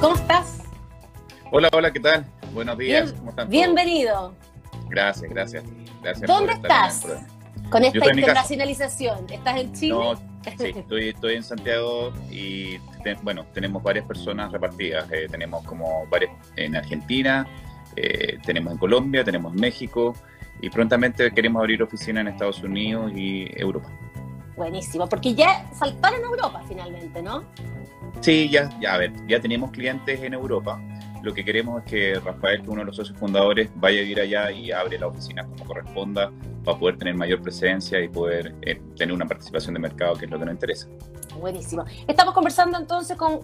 ¿Cómo 0.00 0.14
estás? 0.14 0.58
Hola, 1.50 1.68
hola, 1.72 1.92
¿qué 1.92 2.00
tal? 2.00 2.24
Buenos 2.52 2.78
días. 2.78 3.04
Bien- 3.06 3.16
¿Cómo 3.18 3.30
están 3.30 3.48
bienvenido. 3.48 4.34
Gracias, 4.88 5.30
gracias. 5.30 5.64
gracias 6.02 6.26
¿Dónde 6.26 6.52
estás? 6.52 7.06
Con 7.70 7.84
esta 7.84 8.06
internacionalización. 8.06 9.26
¿Estás 9.28 9.58
en 9.60 9.72
Chile? 9.74 9.94
No, 9.94 10.16
sí, 10.16 10.72
estoy, 10.74 11.08
estoy 11.10 11.34
en 11.34 11.42
Santiago 11.42 12.12
y 12.30 12.78
te- 13.16 13.22
bueno, 13.22 13.46
tenemos 13.52 13.82
varias 13.82 14.06
personas 14.06 14.50
repartidas. 14.52 15.10
Eh, 15.12 15.26
tenemos 15.30 15.64
como 15.64 16.06
varias 16.06 16.32
en 16.56 16.76
Argentina, 16.76 17.46
eh, 17.96 18.38
tenemos 18.44 18.72
en 18.72 18.78
Colombia, 18.78 19.24
tenemos 19.24 19.54
en 19.54 19.60
México 19.60 20.14
y 20.60 20.70
prontamente 20.70 21.30
queremos 21.32 21.60
abrir 21.60 21.82
oficina 21.82 22.20
en 22.20 22.28
Estados 22.28 22.62
Unidos 22.62 23.12
y 23.14 23.48
Europa. 23.56 23.88
Buenísimo, 24.56 25.08
porque 25.08 25.34
ya 25.34 25.70
saltaron 25.72 26.20
a 26.20 26.26
Europa 26.26 26.62
finalmente, 26.66 27.22
¿no? 27.22 27.44
Sí, 28.20 28.48
ya, 28.50 28.68
ya, 28.80 28.94
a 28.94 28.98
ver, 28.98 29.12
ya 29.28 29.38
tenemos 29.40 29.70
clientes 29.70 30.20
en 30.20 30.34
Europa. 30.34 30.80
Lo 31.22 31.34
que 31.34 31.44
queremos 31.44 31.82
es 31.84 31.90
que 31.90 32.14
Rafael, 32.20 32.58
que 32.58 32.62
es 32.64 32.68
uno 32.68 32.80
de 32.80 32.86
los 32.86 32.96
socios 32.96 33.18
fundadores, 33.18 33.70
vaya 33.76 33.98
a 33.98 34.02
vivir 34.02 34.20
allá 34.20 34.50
y 34.52 34.70
abre 34.70 34.98
la 34.98 35.08
oficina 35.08 35.44
como 35.44 35.64
corresponda 35.64 36.30
para 36.64 36.78
poder 36.78 36.96
tener 36.98 37.14
mayor 37.14 37.42
presencia 37.42 38.00
y 38.00 38.08
poder 38.08 38.54
eh, 38.62 38.80
tener 38.96 39.14
una 39.14 39.26
participación 39.26 39.74
de 39.74 39.80
mercado, 39.80 40.14
que 40.16 40.26
es 40.26 40.30
lo 40.30 40.38
que 40.38 40.44
nos 40.44 40.54
interesa. 40.54 40.86
Buenísimo. 41.40 41.84
Estamos 42.06 42.34
conversando 42.34 42.78
entonces 42.78 43.16
con 43.16 43.40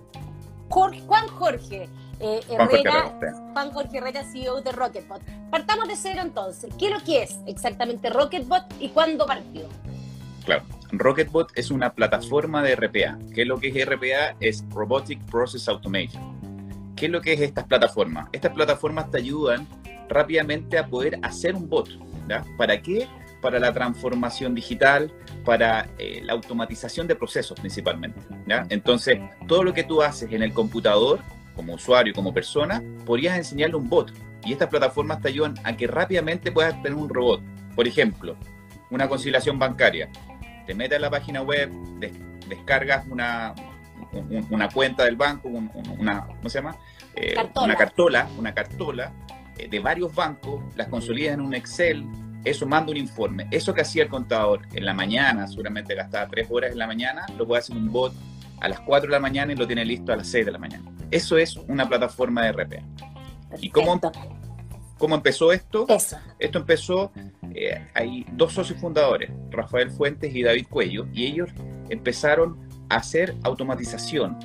Jorge- 0.69 1.03
Juan 1.07 1.27
Jorge 1.29 1.89
eh, 2.21 2.41
Juan 2.47 2.59
Jorge 2.69 2.77
Herrera, 2.81 3.13
Herrera. 3.19 3.51
Juan 3.53 3.71
Jorge 3.73 3.99
Herrera, 3.99 4.23
CEO 4.25 4.61
de 4.63 4.73
Rocketbot. 4.73 5.21
Partamos 5.51 5.89
de 5.89 5.97
cero 5.97 6.21
entonces. 6.23 6.73
¿Qué 6.79 6.87
es 6.87 6.93
lo 6.93 7.03
que 7.05 7.23
es 7.25 7.39
exactamente 7.47 8.09
Rocketbot 8.09 8.63
y 8.81 8.89
cuándo 8.91 9.27
partió? 9.27 9.63
Claro. 10.45 10.63
Rocketbot 10.93 11.51
es 11.57 11.71
una 11.73 11.93
plataforma 11.93 12.63
de 12.63 12.77
RPA. 12.77 13.19
¿Qué 13.35 13.43
es 13.43 13.49
lo 13.49 13.59
que 13.59 13.69
es 13.69 13.87
RPA? 13.89 14.37
Es 14.39 14.65
Robotic 14.71 15.19
Process 15.29 15.67
Automation. 15.69 16.34
¿Qué 16.97 17.07
es 17.07 17.13
lo 17.13 17.21
que 17.21 17.33
es 17.33 17.41
estas 17.41 17.65
plataformas? 17.65 18.29
Estas 18.33 18.53
plataformas 18.53 19.11
te 19.11 19.19
ayudan 19.19 19.67
rápidamente 20.09 20.79
a 20.79 20.87
poder 20.87 21.19
hacer 21.23 21.55
un 21.55 21.69
bot. 21.69 21.89
¿Para 22.57 22.81
qué? 22.81 23.09
Para 23.41 23.59
la 23.59 23.73
transformación 23.73 24.55
digital, 24.55 25.13
para 25.45 25.89
eh, 25.99 26.21
la 26.23 26.33
automatización 26.33 27.07
de 27.07 27.15
procesos 27.17 27.59
principalmente. 27.59 28.21
Entonces, 28.71 29.19
todo 29.47 29.63
lo 29.65 29.75
que 29.75 29.85
tú 29.85 30.03
haces 30.03 30.33
en 30.33 30.43
el 30.43 30.53
computador, 30.53 31.21
como 31.55 31.75
usuario, 31.75 32.15
como 32.15 32.33
persona, 32.33 32.83
podrías 33.05 33.37
enseñarle 33.37 33.77
un 33.77 33.89
bot. 33.89 34.13
Y 34.45 34.53
estas 34.53 34.69
plataformas 34.69 35.21
te 35.21 35.29
ayudan 35.29 35.55
a 35.65 35.77
que 35.77 35.87
rápidamente 35.87 36.53
puedas 36.53 36.75
tener 36.83 36.95
un 36.95 37.09
robot. 37.09 37.41
Por 37.75 37.87
ejemplo, 37.89 38.37
una 38.91 39.09
conciliación 39.09 39.59
bancaria. 39.59 40.09
Te 40.67 40.75
metes 40.75 40.97
a 40.99 41.01
la 41.01 41.11
página 41.11 41.43
web, 41.43 41.71
des- 41.99 42.13
descargas 42.49 43.07
una, 43.09 43.55
un- 44.19 44.47
una 44.51 44.69
cuenta 44.69 45.05
del 45.05 45.17
banco, 45.17 45.49
un- 45.49 45.71
un- 45.75 45.97
una, 46.01 46.27
¿cómo 46.27 46.49
se 46.49 46.59
llama? 46.59 46.77
Eh, 47.15 47.35
Cartola. 47.35 47.65
Una 47.67 47.77
cartola, 47.77 48.29
una 48.39 48.55
cartola 48.55 49.13
eh, 49.59 49.69
de 49.69 49.79
varios 49.79 50.15
bancos, 50.15 50.63
las 50.77 50.89
consolidas 50.89 51.35
en 51.35 51.41
un 51.41 51.55
Excel, 51.55 52.05
eso 52.45 52.67
manda 52.67 52.91
un 52.91 52.97
informe. 52.99 53.47
Eso 53.51 53.73
que 53.73 53.83
hacía 53.83 54.03
el 54.03 54.09
contador 54.09 54.63
en 54.73 54.85
la 54.85 54.93
mañana, 54.95 55.47
seguramente 55.47 55.95
gastaba 55.95 56.27
tres 56.29 56.49
horas 56.51 56.73
en 56.73 56.79
la 56.79 56.87
mañana, 56.87 57.25
lo 57.39 57.47
puede 57.47 57.61
hacer 57.61 57.77
un 57.77 57.91
bot 57.93 58.13
a 58.61 58.69
las 58.69 58.81
4 58.81 59.09
de 59.09 59.13
la 59.13 59.21
mañana 59.21 59.53
y 59.53 59.57
lo 59.57 59.67
tiene 59.67 59.85
listo 59.85 60.13
a 60.13 60.17
las 60.17 60.27
6 60.29 60.45
de 60.47 60.53
la 60.53 60.59
mañana. 60.59 60.85
Eso 61.11 61.39
es 61.39 61.57
una 61.57 61.89
plataforma 61.89 62.43
de 62.43 62.53
RPA. 62.53 62.83
¿Y 63.61 63.71
cómo-. 63.71 64.01
¿Cómo 64.99 65.15
empezó 65.17 65.53
esto? 65.53 65.87
Eso. 65.89 66.17
Esto 66.39 66.59
empezó, 66.59 67.13
eh, 67.55 67.87
hay 67.95 68.25
dos 68.33 68.53
socios 68.55 68.79
fundadores, 68.81 69.31
Rafael 69.51 69.91
Fuentes 69.91 70.35
y 70.35 70.43
David 70.43 70.67
Cuello, 70.71 71.07
y 71.13 71.27
ellos 71.27 71.51
empezaron 71.91 72.59
hacer 72.97 73.35
automatización. 73.43 74.39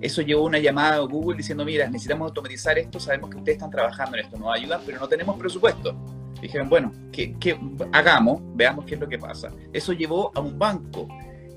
Eso 0.00 0.22
llevó 0.22 0.44
una 0.44 0.58
llamada 0.58 0.96
a 0.96 1.00
Google 1.00 1.36
diciendo, 1.36 1.64
mira, 1.64 1.86
necesitamos 1.88 2.28
automatizar 2.28 2.76
esto, 2.78 2.98
sabemos 2.98 3.30
que 3.30 3.36
ustedes 3.36 3.56
están 3.56 3.70
trabajando 3.70 4.16
en 4.16 4.24
esto, 4.24 4.36
nos 4.36 4.54
ayudan, 4.54 4.80
pero 4.84 4.98
no 4.98 5.08
tenemos 5.08 5.38
presupuesto. 5.38 5.96
Dijeron, 6.40 6.68
bueno, 6.68 6.92
¿qué, 7.12 7.36
qué 7.38 7.56
hagamos? 7.92 8.40
Veamos 8.56 8.84
qué 8.84 8.94
es 8.94 9.00
lo 9.00 9.08
que 9.08 9.18
pasa. 9.18 9.52
Eso 9.72 9.92
llevó 9.92 10.32
a 10.34 10.40
un 10.40 10.58
banco 10.58 11.06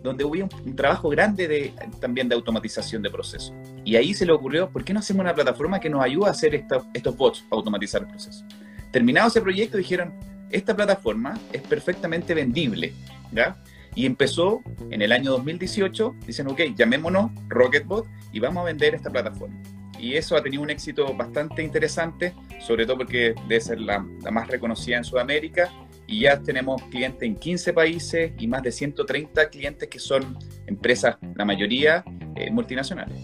donde 0.06 0.24
hubo 0.24 0.34
un, 0.34 0.76
trabajo 0.76 1.10
grande 1.10 1.48
de, 1.48 1.74
también 2.00 2.30
de 2.30 2.36
automatización 2.36 3.02
de 3.02 3.10
procesos. 3.10 3.52
Y 3.84 3.96
ahí 3.96 4.14
se 4.14 4.26
le 4.26 4.32
ocurrió, 4.32 4.70
¿por 4.70 4.84
qué 4.84 4.94
no 4.94 5.00
hacemos 5.00 5.22
una 5.22 5.34
plataforma 5.34 5.80
que 5.80 5.90
nos 5.90 6.04
ayude 6.04 6.28
a 6.28 6.32
hacer 6.32 6.56
estos, 6.56 6.86
estos 6.94 7.18
bots, 7.18 7.44
a 7.52 7.56
automatizar 7.56 8.04
el 8.04 8.08
proceso? 8.08 8.46
Terminado 8.92 9.28
ese 9.28 9.42
proyecto, 9.42 9.78
dijeron, 9.78 10.14
esta 10.52 10.76
plataforma 10.76 11.38
es 11.52 11.62
perfectamente 11.64 12.34
vendible, 12.34 12.94
¿ya? 13.32 13.58
Y 13.96 14.06
empezó 14.06 14.62
en 14.92 15.02
el 15.02 15.12
año 15.12 15.32
2018, 15.32 16.16
dicen, 16.28 16.48
ok, 16.48 16.62
llamémonos 16.76 17.32
Rocketbot 17.48 18.06
y 18.34 18.40
vamos 18.40 18.62
a 18.62 18.66
vender 18.66 18.94
esta 18.94 19.10
plataforma. 19.10 19.56
Y 19.98 20.16
eso 20.16 20.36
ha 20.36 20.44
tenido 20.44 20.62
un 20.62 20.70
éxito 20.70 21.14
bastante 21.16 21.64
interesante, 21.64 22.34
sobre 22.60 22.86
todo 22.86 22.98
porque 22.98 23.34
debe 23.48 23.62
ser 23.62 23.80
la, 23.80 24.06
la 24.22 24.32
más 24.32 24.48
reconocida 24.50 24.98
en 24.98 25.06
Sudamérica 25.06 25.72
y 26.08 26.22
ya 26.22 26.40
tenemos 26.42 26.82
clientes 26.84 27.24
en 27.24 27.36
15 27.36 27.72
países 27.74 28.34
y 28.38 28.48
más 28.48 28.62
de 28.62 28.72
130 28.72 29.50
clientes 29.50 29.88
que 29.90 29.98
son 29.98 30.38
empresas, 30.68 31.16
la 31.34 31.46
mayoría 31.46 32.04
eh, 32.36 32.52
multinacionales. 32.52 33.18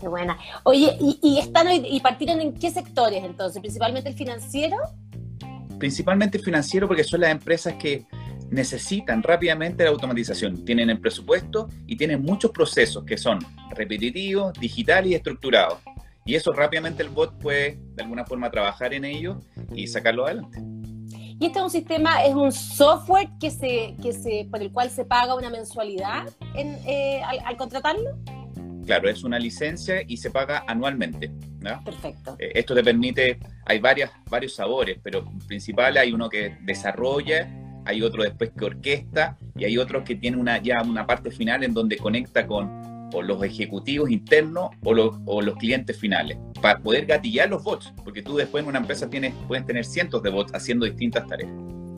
Qué 0.00 0.08
buena. 0.08 0.38
Oye, 0.64 0.96
¿y, 0.98 1.18
y 1.22 1.38
están 1.38 1.66
hoy- 1.66 1.86
y 1.88 2.00
partieron 2.00 2.40
en 2.40 2.54
qué 2.54 2.70
sectores 2.70 3.22
entonces? 3.22 3.60
¿Principalmente 3.60 4.08
el 4.08 4.14
financiero? 4.16 4.78
Principalmente 5.78 6.38
financiero 6.38 6.88
porque 6.88 7.04
son 7.04 7.20
las 7.20 7.30
empresas 7.30 7.74
que 7.74 8.06
necesitan 8.50 9.22
rápidamente 9.22 9.84
la 9.84 9.90
automatización. 9.90 10.64
Tienen 10.64 10.90
el 10.90 11.00
presupuesto 11.00 11.68
y 11.86 11.96
tienen 11.96 12.22
muchos 12.22 12.50
procesos 12.50 13.04
que 13.04 13.16
son 13.16 13.38
repetitivos, 13.70 14.52
digitales 14.54 15.12
y 15.12 15.14
estructurados. 15.14 15.78
Y 16.24 16.34
eso 16.34 16.52
rápidamente 16.52 17.02
el 17.02 17.08
bot 17.08 17.38
puede 17.38 17.78
de 17.94 18.02
alguna 18.02 18.24
forma 18.24 18.50
trabajar 18.50 18.92
en 18.94 19.04
ello 19.04 19.40
y 19.74 19.86
sacarlo 19.86 20.26
adelante. 20.26 20.60
Y 21.40 21.46
este 21.46 21.58
es 21.58 21.64
un 21.64 21.70
sistema, 21.70 22.22
es 22.24 22.34
un 22.34 22.52
software 22.52 23.30
que 23.40 23.50
se, 23.50 23.96
que 24.02 24.12
se, 24.12 24.46
por 24.50 24.60
el 24.60 24.70
cual 24.70 24.90
se 24.90 25.06
paga 25.06 25.34
una 25.34 25.48
mensualidad 25.48 26.28
en, 26.54 26.76
eh, 26.86 27.22
al, 27.22 27.40
al 27.44 27.56
contratarlo. 27.56 28.18
Claro, 28.84 29.08
es 29.08 29.24
una 29.24 29.38
licencia 29.38 30.02
y 30.06 30.18
se 30.18 30.30
paga 30.30 30.64
anualmente. 30.66 31.30
¿no? 31.60 31.82
Perfecto. 31.84 32.36
Eh, 32.38 32.52
Esto 32.54 32.74
te 32.74 32.82
permite, 32.82 33.38
hay 33.64 33.78
varias, 33.78 34.10
varios 34.28 34.54
sabores, 34.54 34.98
pero 35.02 35.24
principal 35.46 35.96
hay 35.96 36.12
uno 36.12 36.28
que 36.28 36.58
desarrolla, 36.62 37.48
hay 37.90 38.02
otro 38.02 38.22
después 38.22 38.50
que 38.56 38.64
orquesta 38.64 39.36
y 39.56 39.64
hay 39.64 39.78
otro 39.78 40.02
que 40.04 40.14
tiene 40.14 40.36
una, 40.36 40.58
ya 40.58 40.82
una 40.82 41.06
parte 41.06 41.30
final 41.30 41.62
en 41.64 41.74
donde 41.74 41.96
conecta 41.96 42.46
con 42.46 42.90
o 43.12 43.22
los 43.22 43.42
ejecutivos 43.42 44.10
internos 44.10 44.70
o 44.84 44.94
los, 44.94 45.16
o 45.26 45.42
los 45.42 45.56
clientes 45.56 45.98
finales 45.98 46.38
para 46.60 46.78
poder 46.78 47.06
gatillar 47.06 47.48
los 47.48 47.62
bots, 47.64 47.92
porque 48.04 48.22
tú 48.22 48.36
después 48.36 48.62
en 48.62 48.68
una 48.68 48.78
empresa 48.78 49.10
tienes, 49.10 49.34
pueden 49.48 49.66
tener 49.66 49.84
cientos 49.84 50.22
de 50.22 50.30
bots 50.30 50.54
haciendo 50.54 50.86
distintas 50.86 51.26
tareas. 51.26 51.50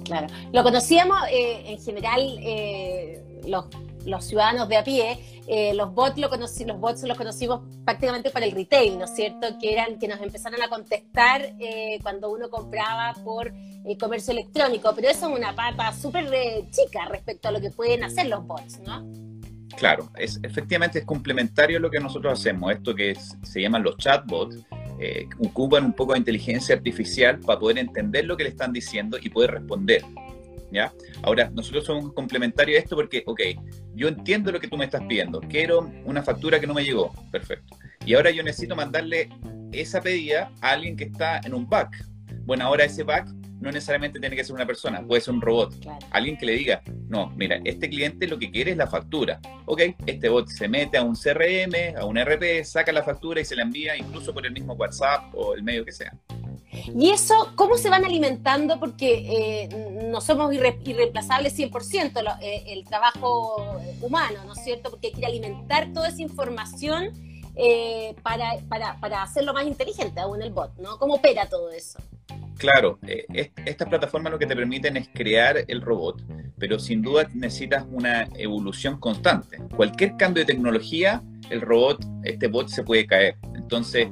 Claro. 0.04 0.26
Lo 0.52 0.62
conocíamos 0.62 1.18
eh, 1.30 1.62
en 1.66 1.80
general 1.80 2.20
eh, 2.40 3.22
los, 3.46 3.66
los 4.06 4.24
ciudadanos 4.24 4.68
de 4.68 4.76
a 4.76 4.84
pie, 4.84 5.18
eh, 5.46 5.74
los 5.74 5.94
bots 5.94 6.18
lo 6.18 6.28
conocí, 6.30 6.64
los 6.64 6.78
bots 6.78 7.02
los 7.02 7.16
conocimos 7.16 7.60
prácticamente 7.84 8.30
para 8.30 8.46
el 8.46 8.52
retail, 8.52 8.98
¿no 8.98 9.04
es 9.04 9.14
cierto? 9.14 9.58
Que 9.60 9.72
eran 9.72 9.98
que 9.98 10.08
nos 10.08 10.20
empezaron 10.20 10.62
a 10.62 10.68
contestar 10.68 11.54
eh, 11.58 11.98
cuando 12.02 12.30
uno 12.30 12.48
compraba 12.50 13.14
por 13.24 13.52
eh, 13.84 13.98
comercio 13.98 14.32
electrónico, 14.32 14.92
pero 14.94 15.08
eso 15.08 15.28
es 15.28 15.36
una 15.36 15.54
pata 15.54 15.92
súper 15.92 16.32
eh, 16.32 16.64
chica 16.70 17.06
respecto 17.10 17.48
a 17.48 17.52
lo 17.52 17.60
que 17.60 17.70
pueden 17.70 18.04
hacer 18.04 18.26
los 18.26 18.46
bots, 18.46 18.80
¿no? 18.86 19.04
Claro, 19.76 20.08
es, 20.16 20.38
efectivamente 20.42 21.00
es 21.00 21.04
complementario 21.04 21.80
lo 21.80 21.90
que 21.90 21.98
nosotros 21.98 22.38
hacemos. 22.38 22.72
Esto 22.72 22.94
que 22.94 23.16
se 23.42 23.60
llaman 23.60 23.82
los 23.82 23.96
chatbots, 23.96 24.58
eh, 25.00 25.28
ocupan 25.40 25.84
un 25.84 25.92
poco 25.92 26.12
de 26.12 26.20
inteligencia 26.20 26.76
artificial 26.76 27.40
para 27.40 27.58
poder 27.58 27.78
entender 27.78 28.24
lo 28.24 28.36
que 28.36 28.44
le 28.44 28.50
están 28.50 28.72
diciendo 28.72 29.18
y 29.20 29.28
poder 29.30 29.50
responder. 29.50 30.04
¿ya? 30.70 30.92
Ahora, 31.22 31.50
nosotros 31.50 31.84
somos 31.84 32.12
complementarios 32.12 32.76
a 32.76 32.82
esto 32.84 32.94
porque, 32.94 33.24
ok, 33.26 33.40
yo 33.94 34.08
entiendo 34.08 34.52
lo 34.52 34.60
que 34.60 34.68
tú 34.68 34.76
me 34.76 34.84
estás 34.84 35.02
pidiendo. 35.02 35.40
Quiero 35.40 35.90
una 36.04 36.22
factura 36.22 36.58
que 36.60 36.66
no 36.66 36.74
me 36.74 36.84
llegó. 36.84 37.12
Perfecto. 37.30 37.76
Y 38.04 38.14
ahora 38.14 38.30
yo 38.30 38.42
necesito 38.42 38.74
mandarle 38.74 39.28
esa 39.72 40.00
pedida 40.00 40.50
a 40.60 40.72
alguien 40.72 40.96
que 40.96 41.04
está 41.04 41.40
en 41.44 41.54
un 41.54 41.68
back. 41.68 42.04
Bueno, 42.44 42.64
ahora 42.64 42.84
ese 42.84 43.02
back 43.02 43.28
no 43.60 43.70
necesariamente 43.70 44.18
tiene 44.18 44.34
que 44.34 44.42
ser 44.42 44.54
una 44.54 44.66
persona, 44.66 45.06
puede 45.06 45.20
ser 45.20 45.34
un 45.34 45.40
robot. 45.40 45.78
Claro. 45.80 45.98
Alguien 46.10 46.36
que 46.36 46.46
le 46.46 46.52
diga, 46.54 46.82
no, 47.08 47.30
mira, 47.36 47.60
este 47.64 47.88
cliente 47.88 48.26
lo 48.26 48.38
que 48.38 48.50
quiere 48.50 48.72
es 48.72 48.76
la 48.76 48.88
factura. 48.88 49.40
Ok, 49.66 49.82
este 50.04 50.28
bot 50.28 50.48
se 50.48 50.66
mete 50.66 50.98
a 50.98 51.02
un 51.02 51.14
CRM, 51.14 51.96
a 51.96 52.04
un 52.04 52.18
RP, 52.18 52.64
saca 52.64 52.90
la 52.90 53.04
factura 53.04 53.40
y 53.40 53.44
se 53.44 53.54
la 53.54 53.62
envía 53.62 53.96
incluso 53.96 54.34
por 54.34 54.44
el 54.44 54.52
mismo 54.52 54.74
WhatsApp 54.74 55.32
o 55.34 55.54
el 55.54 55.62
medio 55.62 55.84
que 55.84 55.92
sea. 55.92 56.12
Y 56.94 57.10
eso, 57.10 57.52
¿cómo 57.54 57.76
se 57.76 57.90
van 57.90 58.04
alimentando? 58.04 58.80
Porque 58.80 59.64
eh, 59.64 59.68
no 60.10 60.20
somos 60.20 60.52
irre- 60.52 60.78
irreemplazables 60.84 61.54
100% 61.58 62.22
lo- 62.22 62.30
eh, 62.40 62.64
el 62.68 62.84
trabajo 62.84 63.78
humano, 64.00 64.44
¿no 64.46 64.54
es 64.54 64.64
cierto? 64.64 64.90
Porque 64.90 65.08
hay 65.08 65.12
que 65.12 65.26
alimentar 65.26 65.92
toda 65.92 66.08
esa 66.08 66.22
información 66.22 67.10
eh, 67.56 68.14
para, 68.22 68.56
para, 68.68 68.98
para 69.00 69.22
hacerlo 69.22 69.52
más 69.52 69.66
inteligente 69.66 70.20
aún 70.20 70.40
el 70.40 70.50
bot, 70.50 70.74
¿no? 70.78 70.98
¿Cómo 70.98 71.14
opera 71.14 71.46
todo 71.48 71.70
eso? 71.70 71.98
Claro, 72.56 72.98
estas 73.66 73.88
plataformas 73.88 74.32
lo 74.32 74.38
que 74.38 74.46
te 74.46 74.54
permiten 74.54 74.96
es 74.96 75.08
crear 75.12 75.64
el 75.66 75.80
robot, 75.80 76.22
pero 76.58 76.78
sin 76.78 77.02
duda 77.02 77.28
necesitas 77.34 77.84
una 77.90 78.28
evolución 78.36 79.00
constante. 79.00 79.58
Cualquier 79.74 80.16
cambio 80.16 80.44
de 80.44 80.52
tecnología, 80.52 81.22
el 81.50 81.60
robot, 81.60 82.04
este 82.22 82.46
bot 82.46 82.68
se 82.68 82.84
puede 82.84 83.04
caer. 83.06 83.36
Entonces, 83.56 84.08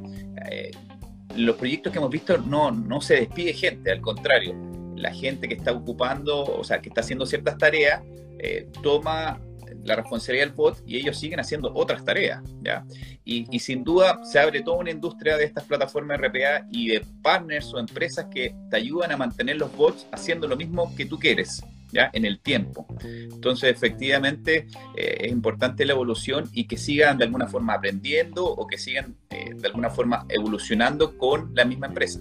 los 1.36 1.56
proyectos 1.56 1.92
que 1.92 1.98
hemos 1.98 2.10
visto 2.10 2.38
no, 2.38 2.70
no 2.70 3.00
se 3.00 3.14
despide 3.14 3.52
gente, 3.52 3.90
al 3.90 4.00
contrario, 4.00 4.54
la 4.96 5.12
gente 5.12 5.48
que 5.48 5.54
está 5.54 5.72
ocupando, 5.72 6.44
o 6.44 6.64
sea, 6.64 6.80
que 6.80 6.88
está 6.88 7.00
haciendo 7.00 7.26
ciertas 7.26 7.56
tareas, 7.58 8.02
eh, 8.38 8.68
toma 8.82 9.40
la 9.84 9.96
responsabilidad 9.96 10.46
del 10.46 10.54
bot 10.54 10.82
y 10.86 10.96
ellos 10.96 11.18
siguen 11.18 11.40
haciendo 11.40 11.72
otras 11.74 12.04
tareas, 12.04 12.42
¿ya? 12.62 12.84
Y, 13.24 13.58
sin 13.60 13.84
duda 13.84 14.20
se 14.24 14.38
abre 14.38 14.62
toda 14.62 14.78
una 14.78 14.90
industria 14.90 15.36
de 15.36 15.44
estas 15.44 15.64
plataformas 15.64 16.18
RPA 16.18 16.66
y 16.70 16.88
de 16.88 17.06
partners 17.22 17.72
o 17.72 17.78
empresas 17.78 18.26
que 18.26 18.54
te 18.70 18.76
ayudan 18.76 19.12
a 19.12 19.16
mantener 19.16 19.56
los 19.56 19.74
bots 19.76 20.06
haciendo 20.10 20.48
lo 20.48 20.56
mismo 20.56 20.94
que 20.96 21.06
tú 21.06 21.18
quieres, 21.18 21.62
¿ya? 21.92 22.10
En 22.12 22.24
el 22.24 22.40
tiempo. 22.40 22.86
Entonces, 23.02 23.70
efectivamente, 23.70 24.66
eh, 24.96 25.18
es 25.20 25.32
importante 25.32 25.84
la 25.84 25.92
evolución 25.92 26.48
y 26.52 26.66
que 26.66 26.76
sigan 26.76 27.18
de 27.18 27.24
alguna 27.24 27.46
forma 27.46 27.74
aprendiendo 27.74 28.44
o 28.44 28.66
que 28.66 28.78
sigan 28.78 29.16
eh, 29.30 29.54
de 29.54 29.66
alguna 29.66 29.90
forma 29.90 30.26
evolucionando 30.28 31.16
con 31.16 31.52
la 31.54 31.64
misma 31.64 31.86
empresa. 31.86 32.20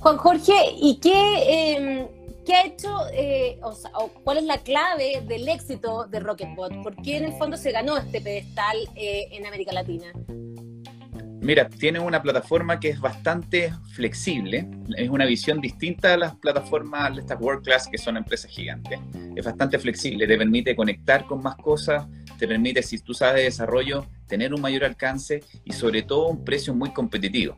Juan 0.00 0.16
Jorge, 0.16 0.54
¿y 0.80 0.98
qué... 1.00 1.74
Em, 1.76 2.08
¿Qué 2.46 2.54
ha 2.54 2.64
hecho, 2.64 2.88
eh, 3.12 3.60
o, 3.62 4.08
cuál 4.24 4.38
es 4.38 4.44
la 4.44 4.56
clave 4.62 5.22
del 5.28 5.46
éxito 5.50 6.06
de 6.06 6.18
Rocketbot? 6.18 6.82
¿Por 6.82 6.96
qué 7.02 7.18
en 7.18 7.24
el 7.24 7.32
fondo 7.34 7.58
se 7.58 7.72
ganó 7.72 7.98
este 7.98 8.22
pedestal 8.22 8.88
en 8.96 9.44
América 9.44 9.70
Latina? 9.70 10.14
Mira, 11.40 11.68
tiene 11.68 12.00
una 12.00 12.20
plataforma 12.20 12.80
que 12.80 12.88
es 12.88 13.00
bastante 13.00 13.72
flexible, 13.92 14.68
es 14.96 15.08
una 15.08 15.24
visión 15.24 15.60
distinta 15.60 16.14
a 16.14 16.16
las 16.16 16.34
plataformas 16.34 17.14
de 17.14 17.20
estas 17.22 17.40
World 17.40 17.64
Class 17.64 17.88
que 17.90 17.96
son 17.96 18.16
empresas 18.16 18.50
gigantes. 18.50 18.98
Es 19.36 19.44
bastante 19.44 19.78
flexible, 19.78 20.26
te 20.26 20.36
permite 20.36 20.74
conectar 20.74 21.26
con 21.26 21.42
más 21.42 21.56
cosas, 21.56 22.06
te 22.38 22.46
permite, 22.46 22.82
si 22.82 22.98
tú 22.98 23.14
sabes 23.14 23.36
de 23.36 23.42
desarrollo, 23.44 24.06
tener 24.26 24.52
un 24.52 24.60
mayor 24.60 24.84
alcance 24.84 25.42
y 25.64 25.72
sobre 25.72 26.02
todo 26.02 26.28
un 26.28 26.44
precio 26.44 26.74
muy 26.74 26.90
competitivo. 26.92 27.56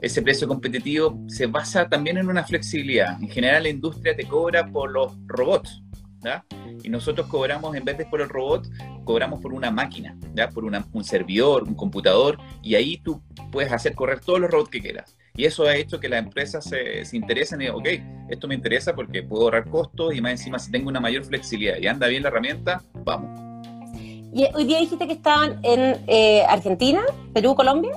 Ese 0.00 0.22
precio 0.22 0.48
competitivo 0.48 1.20
se 1.28 1.46
basa 1.46 1.88
también 1.88 2.18
en 2.18 2.28
una 2.28 2.44
flexibilidad. 2.44 3.22
En 3.22 3.28
general 3.28 3.62
la 3.62 3.68
industria 3.68 4.16
te 4.16 4.24
cobra 4.24 4.66
por 4.66 4.90
los 4.90 5.12
robots. 5.26 5.82
Y 6.82 6.88
nosotros 6.88 7.26
cobramos, 7.28 7.74
en 7.76 7.84
vez 7.84 7.98
de 7.98 8.06
por 8.06 8.20
el 8.20 8.28
robot, 8.28 8.68
cobramos 9.04 9.40
por 9.40 9.52
una 9.52 9.70
máquina, 9.70 10.16
¿ya? 10.34 10.48
por 10.48 10.64
un 10.64 11.04
servidor, 11.04 11.64
un 11.64 11.74
computador, 11.74 12.38
y 12.62 12.74
ahí 12.74 12.98
tú 12.98 13.22
puedes 13.50 13.72
hacer 13.72 13.94
correr 13.94 14.20
todos 14.20 14.40
los 14.40 14.50
robots 14.50 14.70
que 14.70 14.80
quieras. 14.80 15.16
Y 15.36 15.44
eso 15.44 15.64
ha 15.64 15.76
hecho 15.76 15.98
que 15.98 16.08
las 16.08 16.24
empresas 16.24 16.64
se, 16.64 17.04
se 17.04 17.16
interesen 17.16 17.60
y 17.60 17.64
digan, 17.64 17.76
ok, 17.76 17.88
esto 18.30 18.46
me 18.46 18.54
interesa 18.54 18.94
porque 18.94 19.22
puedo 19.22 19.44
ahorrar 19.44 19.68
costos 19.68 20.14
y 20.14 20.20
más 20.20 20.32
encima 20.32 20.58
si 20.58 20.70
tengo 20.70 20.88
una 20.88 21.00
mayor 21.00 21.24
flexibilidad 21.24 21.76
y 21.78 21.86
anda 21.86 22.06
bien 22.06 22.22
la 22.22 22.28
herramienta, 22.28 22.82
vamos. 23.04 23.40
¿Y 24.32 24.48
hoy 24.52 24.64
día 24.64 24.80
dijiste 24.80 25.06
que 25.06 25.12
estaban 25.12 25.60
en 25.62 25.96
eh, 26.08 26.44
Argentina, 26.48 27.02
Perú, 27.32 27.54
Colombia? 27.54 27.92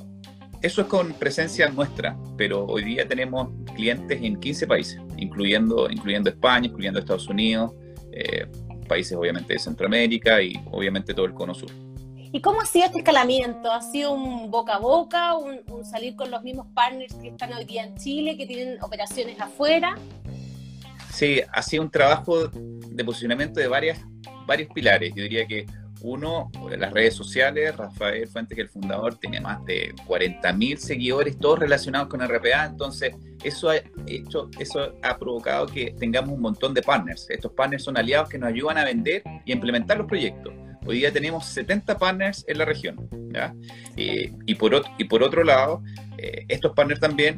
Eso 0.62 0.82
es 0.82 0.88
con 0.88 1.14
presencia 1.14 1.70
nuestra, 1.70 2.18
pero 2.36 2.66
hoy 2.66 2.84
día 2.84 3.08
tenemos 3.08 3.50
clientes 3.76 4.20
en 4.22 4.40
15 4.40 4.68
países, 4.68 5.02
incluyendo, 5.18 5.90
incluyendo 5.90 6.30
España, 6.30 6.68
incluyendo 6.68 7.00
Estados 7.00 7.28
Unidos, 7.28 7.74
eh, 8.20 8.48
países 8.88 9.16
obviamente 9.18 9.54
de 9.54 9.60
Centroamérica 9.60 10.42
y 10.42 10.60
obviamente 10.72 11.14
todo 11.14 11.26
el 11.26 11.34
cono 11.34 11.54
sur. 11.54 11.70
¿Y 12.32 12.42
cómo 12.42 12.62
ha 12.62 12.66
sido 12.66 12.86
este 12.86 13.00
escalamiento? 13.00 13.72
¿Ha 13.72 13.82
sido 13.82 14.12
un 14.12 14.52
boca 14.52 14.76
a 14.76 14.80
boca, 14.80 15.36
un, 15.36 15.86
salir 15.86 16.16
con 16.16 16.30
los 16.30 16.44
mismos 16.44 16.68
partners 16.74 17.14
que 17.16 17.30
están 17.30 17.54
hoy 17.54 17.66
día 17.66 17.84
en 17.86 17.96
Chile, 17.96 18.36
que 18.38 18.46
tienen 18.46 18.82
operaciones 18.82 19.40
afuera? 19.40 19.96
Sí, 21.14 21.42
ha 21.52 21.62
sido 21.62 21.84
un 21.84 21.90
trabajo 21.90 22.48
de 22.48 23.06
posicionamiento 23.06 23.60
de 23.60 23.68
varias, 23.68 24.00
varios 24.46 24.70
pilares. 24.74 25.14
Yo 25.16 25.24
diría 25.24 25.48
que 25.48 25.66
uno, 26.02 26.52
las 26.78 26.92
redes 26.92 27.16
sociales, 27.16 27.76
Rafael 27.76 28.28
Fuentes, 28.28 28.56
que 28.56 28.62
el 28.62 28.70
fundador, 28.70 29.16
tiene 29.16 29.42
más 29.42 29.64
de 29.66 29.94
40.000 30.08 30.78
seguidores, 30.78 31.38
todos 31.38 31.60
relacionados 31.60 32.08
con 32.08 32.22
RPA, 32.22 32.66
entonces 32.66 33.16
eso 33.44 33.70
ha, 33.70 33.78
hecho, 34.06 34.50
eso 34.60 34.94
ha 35.02 35.18
provocado 35.18 35.68
que 35.68 35.96
tengamos 36.00 36.36
un 36.36 36.42
montón 36.42 36.74
de 36.74 36.82
partners. 36.82 37.30
Estos 37.30 37.52
partners 37.54 37.84
son 37.84 37.98
aliados 37.98 38.30
que 38.30 38.38
nos 38.38 38.50
ayudan 38.50 38.78
a 38.78 38.86
vender 38.86 39.24
y 39.46 39.52
a 39.52 39.56
implementar 39.56 39.98
los 39.98 40.08
proyectos. 40.08 40.54
Hoy 40.86 41.00
día 41.00 41.12
tenemos 41.12 41.46
70 41.46 41.98
partners 41.98 42.46
en 42.48 42.58
la 42.58 42.66
región. 42.66 43.10
Y, 43.96 44.56
por 44.56 44.74
otro, 44.74 44.92
y 44.98 45.04
por 45.04 45.22
otro 45.22 45.44
lado, 45.44 45.84
eh, 46.18 46.46
estos 46.48 46.74
partners 46.74 47.00
también 47.00 47.38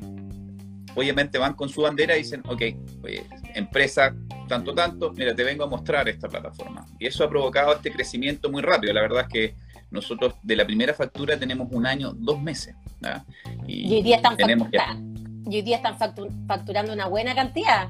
obviamente 0.95 1.37
van 1.37 1.53
con 1.53 1.69
su 1.69 1.81
bandera 1.81 2.15
y 2.15 2.19
dicen, 2.19 2.43
ok, 2.47 2.61
empresa 3.55 4.15
tanto, 4.49 4.73
tanto, 4.73 5.13
mira, 5.13 5.33
te 5.33 5.43
vengo 5.43 5.63
a 5.63 5.67
mostrar 5.67 6.09
esta 6.09 6.27
plataforma. 6.27 6.85
Y 6.99 7.05
eso 7.05 7.23
ha 7.23 7.29
provocado 7.29 7.73
este 7.73 7.91
crecimiento 7.91 8.51
muy 8.51 8.61
rápido. 8.61 8.91
La 8.91 9.01
verdad 9.01 9.21
es 9.21 9.27
que 9.29 9.55
nosotros 9.91 10.33
de 10.43 10.55
la 10.55 10.65
primera 10.65 10.93
factura 10.93 11.37
tenemos 11.37 11.69
un 11.71 11.85
año, 11.85 12.11
dos 12.13 12.41
meses. 12.41 12.75
Y, 13.65 13.93
hoy 13.93 14.01
día 14.03 14.17
están, 14.17 14.35
y 15.49 15.55
hoy 15.55 15.61
día 15.61 15.77
están 15.77 15.97
facturando 16.47 16.91
una 16.91 17.07
buena 17.07 17.33
cantidad. 17.33 17.87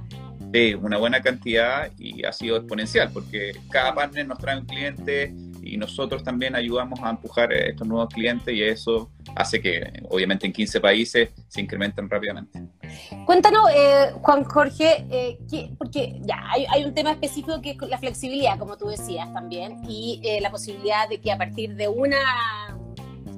Sí, 0.53 0.73
una 0.73 0.97
buena 0.97 1.21
cantidad 1.21 1.91
y 1.97 2.25
ha 2.25 2.31
sido 2.31 2.57
exponencial 2.57 3.11
porque 3.13 3.51
cada 3.69 3.93
partner 3.93 4.27
nos 4.27 4.39
trae 4.39 4.57
un 4.57 4.65
cliente 4.65 5.33
y 5.73 5.77
nosotros 5.77 6.23
también 6.23 6.55
ayudamos 6.55 6.99
a 7.01 7.09
empujar 7.09 7.51
estos 7.53 7.87
nuevos 7.87 8.13
clientes 8.13 8.53
y 8.53 8.63
eso 8.63 9.11
hace 9.35 9.61
que 9.61 10.03
obviamente 10.09 10.45
en 10.45 10.53
15 10.53 10.79
países 10.81 11.29
se 11.47 11.61
incrementen 11.61 12.09
rápidamente. 12.09 12.61
Cuéntanos, 13.25 13.69
eh, 13.73 14.11
Juan 14.21 14.43
Jorge, 14.43 15.05
eh, 15.09 15.37
porque 15.77 16.19
ya 16.21 16.41
hay, 16.49 16.83
un 16.83 16.93
tema 16.93 17.11
específico 17.11 17.61
que 17.61 17.71
es 17.71 17.77
la 17.87 17.97
flexibilidad, 17.97 18.57
como 18.57 18.77
tú 18.77 18.87
decías 18.87 19.31
también, 19.33 19.81
y 19.87 20.21
eh, 20.23 20.41
la 20.41 20.49
posibilidad 20.49 21.07
de 21.07 21.19
que 21.19 21.31
a 21.31 21.37
partir 21.37 21.75
de 21.75 21.87
una 21.87 22.78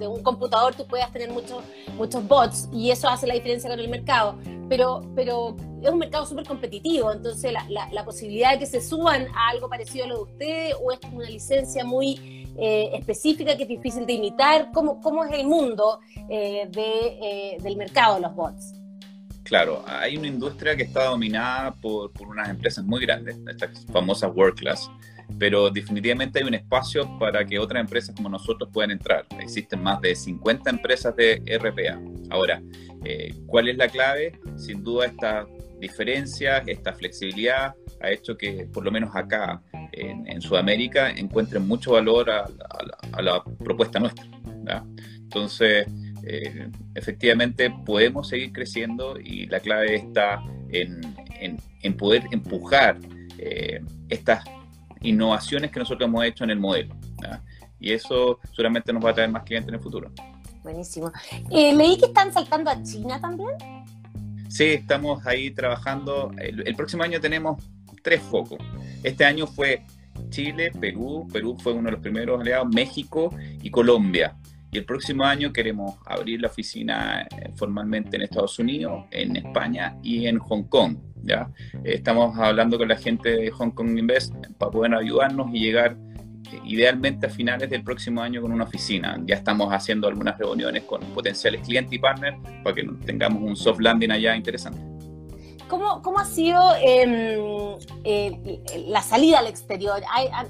de 0.02 0.08
un 0.08 0.22
computador 0.22 0.76
tú 0.76 0.86
puedas 0.86 1.12
tener 1.12 1.30
muchos 1.32 1.64
muchos 1.96 2.28
bots 2.28 2.68
y 2.74 2.92
eso 2.92 3.08
hace 3.08 3.28
la 3.28 3.34
diferencia 3.34 3.70
con 3.70 3.80
el 3.80 3.88
mercado. 3.88 4.38
Pero, 4.68 5.02
pero 5.16 5.56
es 5.82 5.90
un 5.90 6.00
mercado 6.00 6.26
súper 6.26 6.46
competitivo, 6.46 7.12
entonces 7.12 7.52
la, 7.52 7.90
la, 7.92 8.06
posibilidad 8.06 8.54
de 8.54 8.60
que 8.60 8.66
se 8.66 8.82
suban 8.82 9.28
a 9.36 9.50
algo 9.50 9.68
parecido 9.68 10.06
a 10.06 10.08
lo 10.08 10.16
de 10.18 10.22
ustedes 10.24 10.76
o 10.82 10.92
es 10.92 11.00
una 11.12 11.30
licencia 11.30 11.84
muy 11.84 12.48
específica 12.58 13.56
que 13.58 13.64
es 13.64 13.70
difícil 13.70 14.06
de 14.06 14.14
imitar, 14.14 14.72
¿cómo, 14.74 15.02
cómo 15.02 15.24
es 15.26 15.32
el 15.34 15.48
mundo 15.48 16.00
de, 16.28 17.58
del 17.62 17.76
mercado 17.76 18.16
de 18.16 18.22
los 18.22 18.36
bots? 18.36 18.74
Claro, 19.44 19.84
hay 19.86 20.16
una 20.16 20.28
industria 20.28 20.78
que 20.78 20.84
está 20.84 21.06
dominada 21.06 21.74
por, 21.74 22.12
por 22.14 22.28
unas 22.28 22.48
empresas 22.48 22.86
muy 22.86 23.02
grandes, 23.02 23.38
estas 23.50 23.86
famosas 23.92 24.32
World 24.34 24.58
Class, 24.58 24.90
pero 25.38 25.70
definitivamente 25.70 26.40
hay 26.40 26.46
un 26.46 26.54
espacio 26.54 27.18
para 27.18 27.46
que 27.46 27.60
otras 27.60 27.82
empresas 27.82 28.16
como 28.16 28.30
nosotros 28.30 28.70
puedan 28.72 28.92
entrar. 28.92 29.26
Existen 29.40 29.82
más 29.82 30.02
de 30.02 30.16
50 30.16 30.70
empresas 30.70 31.16
de 31.16 31.42
RPA. 31.60 32.00
Ahora, 32.30 32.62
eh, 33.04 33.34
¿cuál 33.48 33.70
es 33.70 33.78
la 33.78 33.88
clave? 33.88 34.40
Sin 34.56 34.84
duda 34.84 35.08
esta 35.08 35.48
diferencia, 35.80 36.60
esta 36.68 36.94
flexibilidad 36.94 37.74
ha 38.00 38.12
hecho 38.12 38.38
que 38.38 38.68
por 38.72 38.86
lo 38.86 38.92
menos 38.92 39.16
acá 39.16 39.62
en, 39.92 40.42
Sudamérica 40.42 41.10
encuentren 41.10 41.68
mucho 41.68 41.94
valor 41.94 42.30
a, 42.30 42.46
la 43.22 43.44
propuesta 43.60 44.00
nuestra. 44.00 44.26
Entonces, 45.18 45.88
eh, 46.24 46.70
efectivamente 46.94 47.74
podemos 47.86 48.30
seguir 48.30 48.52
creciendo 48.54 49.20
y 49.20 49.48
la 49.48 49.60
clave 49.60 49.96
está 49.96 50.44
en, 50.72 51.98
poder 51.98 52.24
empujar 52.32 52.98
eh, 53.38 53.82
estas 54.10 54.44
innovaciones 55.02 55.72
que 55.72 55.80
nosotros 55.80 56.08
hemos 56.08 56.24
hecho 56.26 56.44
en 56.44 56.52
el 56.52 56.60
modelo. 56.60 56.96
Y 57.80 57.92
eso 57.92 58.40
seguramente 58.52 58.94
nos 58.94 59.04
va 59.04 59.10
a 59.10 59.14
traer 59.14 59.30
más 59.30 59.44
clientes 59.44 59.70
en 59.70 59.76
el 59.76 59.82
futuro. 59.82 60.12
Buenísimo. 60.64 61.12
Eh, 61.50 61.74
leí 61.76 61.98
que 61.98 62.06
están 62.06 62.32
saltando 62.32 62.70
a 62.70 62.82
China 62.84 63.20
también. 63.20 63.50
Sí, 64.50 64.66
estamos 64.66 65.26
ahí 65.26 65.52
trabajando. 65.52 66.32
el 66.38 66.76
próximo 66.76 67.04
año 67.04 67.20
tenemos 67.20 67.64
tres 68.02 68.22
focos. 68.22 68.60
Este 69.04 69.26
año 69.26 69.48
fue 69.48 69.84
Chile, 70.30 70.72
Perú, 70.80 71.28
Perú 71.32 71.58
fue 71.60 71.74
uno 71.74 71.86
de 71.86 71.92
los 71.92 72.02
primeros 72.02 72.40
aliados, 72.40 72.68
México 72.74 73.34
y 73.62 73.70
Colombia. 73.70 74.36
Y 74.72 74.78
el 74.78 74.86
próximo 74.86 75.26
año 75.26 75.52
queremos 75.52 75.96
abrir 76.06 76.42
la 76.42 76.48
oficina 76.48 77.24
eh, 77.24 77.52
formalmente 77.56 78.16
en 78.16 78.24
Estados 78.24 78.58
Unidos, 78.58 79.06
en 79.12 79.36
España 79.36 79.98
y 80.02 80.28
en 80.28 80.40
Hong 80.40 80.64
Kong. 80.64 80.98
¿Ya? 81.24 81.50
Estamos 81.84 82.38
hablando 82.38 82.78
con 82.78 82.88
la 82.88 82.98
gente 82.98 83.30
de 83.30 83.52
Hong 83.52 83.72
Kong 83.72 83.98
Invest 83.98 84.34
para 84.58 84.72
poder 84.72 84.96
ayudarnos 84.96 85.50
y 85.54 85.60
llegar 85.60 85.98
eh, 86.52 86.60
idealmente 86.66 87.28
a 87.28 87.30
finales 87.30 87.70
del 87.70 87.84
próximo 87.84 88.22
año 88.22 88.42
con 88.42 88.52
una 88.52 88.64
oficina. 88.64 89.20
Ya 89.26 89.36
estamos 89.36 89.72
haciendo 89.72 90.08
algunas 90.08 90.38
reuniones 90.38 90.84
con 90.84 91.02
potenciales 91.14 91.62
clientes 91.62 91.94
y 91.94 92.00
partners 92.00 92.38
para 92.64 92.76
que 92.76 92.84
tengamos 93.06 93.42
un 93.44 93.56
soft 93.56 93.80
landing 93.80 94.12
allá 94.12 94.36
interesante. 94.36 94.80
¿Cómo, 95.68 96.02
¿Cómo, 96.02 96.20
ha 96.20 96.26
sido 96.26 96.60
em, 96.82 97.78
eh, 98.04 98.62
la 98.90 99.02
salida 99.02 99.40
al 99.40 99.48
exterior? 99.48 100.02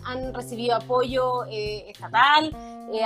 ¿Han, 0.03 0.33
recibido 0.33 0.75
apoyo 0.75 1.45
estatal? 1.45 2.55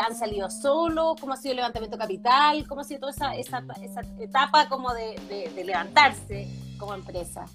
han 0.01 0.15
salido 0.15 0.49
solos, 0.49 1.15
cómo 1.19 1.33
ha 1.33 1.37
sido 1.37 1.51
el 1.51 1.57
levantamiento 1.57 1.97
capital, 1.97 2.65
cómo 2.67 2.81
ha 2.81 2.83
sido 2.85 3.01
toda 3.01 3.11
esa, 3.11 3.35
esa, 3.35 3.63
esa 3.83 4.01
etapa 4.19 4.67
como 4.67 4.91
de, 4.93 5.15
de 5.53 5.63
levantarse 5.63 6.47
como 6.77 6.93
empresa. 6.93 7.45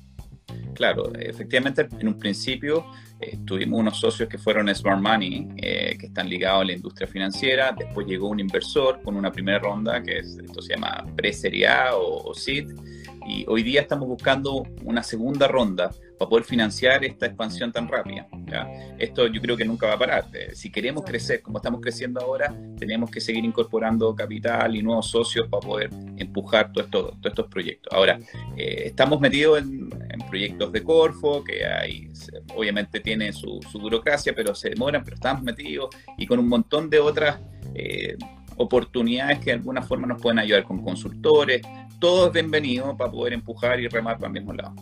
Claro, 0.74 1.12
efectivamente 1.14 1.88
en 1.98 2.08
un 2.08 2.18
principio 2.18 2.86
eh, 3.20 3.38
tuvimos 3.44 3.80
unos 3.80 4.00
socios 4.00 4.28
que 4.28 4.38
fueron 4.38 4.74
Smart 4.74 5.00
Money, 5.00 5.48
eh, 5.56 5.96
que 5.98 6.06
están 6.06 6.28
ligados 6.28 6.62
a 6.62 6.64
la 6.64 6.72
industria 6.72 7.06
financiera, 7.06 7.74
después 7.76 8.06
llegó 8.06 8.28
un 8.28 8.40
inversor 8.40 9.02
con 9.02 9.16
una 9.16 9.30
primera 9.30 9.58
ronda, 9.58 10.02
que 10.02 10.18
es, 10.18 10.38
esto 10.38 10.62
se 10.62 10.74
llama 10.74 11.04
pre-serie 11.16 11.68
A 11.68 11.96
o, 11.96 12.30
o 12.30 12.34
SID, 12.34 12.70
y 13.30 13.44
hoy 13.46 13.62
día 13.62 13.80
estamos 13.80 14.08
buscando 14.08 14.64
una 14.84 15.02
segunda 15.04 15.46
ronda 15.46 15.90
para 16.18 16.28
poder 16.28 16.44
financiar 16.44 17.04
esta 17.04 17.26
expansión 17.26 17.70
tan 17.70 17.86
rápida. 17.86 18.26
Esto 18.98 19.28
yo 19.28 19.40
creo 19.40 19.56
que 19.56 19.64
nunca 19.64 19.86
va 19.86 19.94
a 19.94 19.98
parar. 19.98 20.24
Eh, 20.32 20.50
si 20.54 20.70
queremos 20.70 21.04
crecer 21.04 21.40
como 21.40 21.58
estamos 21.58 21.80
creciendo 21.80 22.20
ahora, 22.20 22.52
tenemos 22.76 23.10
que 23.10 23.20
seguir 23.20 23.44
incorporando 23.44 24.14
capital 24.14 24.74
y 24.74 24.82
nuevos 24.82 25.08
socios 25.10 25.46
para 25.48 25.60
poder 25.60 25.90
empujar 26.16 26.72
todos 26.72 26.86
esto, 26.86 27.08
todos 27.20 27.26
estos 27.26 27.46
proyectos. 27.46 27.92
Ahora, 27.92 28.18
eh, 28.56 28.82
estamos 28.86 29.20
metidos 29.20 29.60
en, 29.60 29.88
proyectos 30.28 30.70
de 30.70 30.84
Corfo, 30.84 31.42
que 31.42 31.66
hay, 31.66 32.08
obviamente 32.54 33.00
tienen 33.00 33.32
su, 33.32 33.58
burocracia, 33.80 34.32
pero 34.32 34.54
se 34.54 34.70
demoran, 34.70 35.02
pero 35.02 35.16
estamos 35.16 35.42
metidos 35.42 35.88
y 36.16 36.26
con 36.26 36.38
un 36.38 36.48
montón 36.48 36.90
de 36.90 36.98
otras... 36.98 37.38
Eh, 37.74 38.16
oportunidades 38.60 39.38
que 39.38 39.46
de 39.46 39.52
alguna 39.52 39.80
forma 39.82 40.06
nos 40.06 40.20
pueden 40.20 40.38
ayudar 40.38 40.64
con 40.64 40.82
consultores, 40.82 41.62
todo 41.98 42.26
es 42.26 42.32
bienvenido 42.32 42.94
para 42.96 43.10
poder 43.10 43.32
empujar 43.32 43.80
y 43.80 43.88
remar 43.88 44.16
para 44.16 44.26
el 44.26 44.32
mismo 44.34 44.52
lado. 44.52 44.74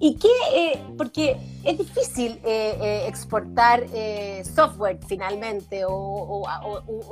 ¿Y 0.00 0.16
qué? 0.16 0.28
Eh, 0.54 0.80
porque 0.98 1.36
es 1.62 1.78
difícil 1.78 2.32
eh, 2.44 2.76
eh, 2.82 3.04
exportar 3.06 3.86
software 4.44 4.98
finalmente 5.06 5.84
o, 5.86 6.44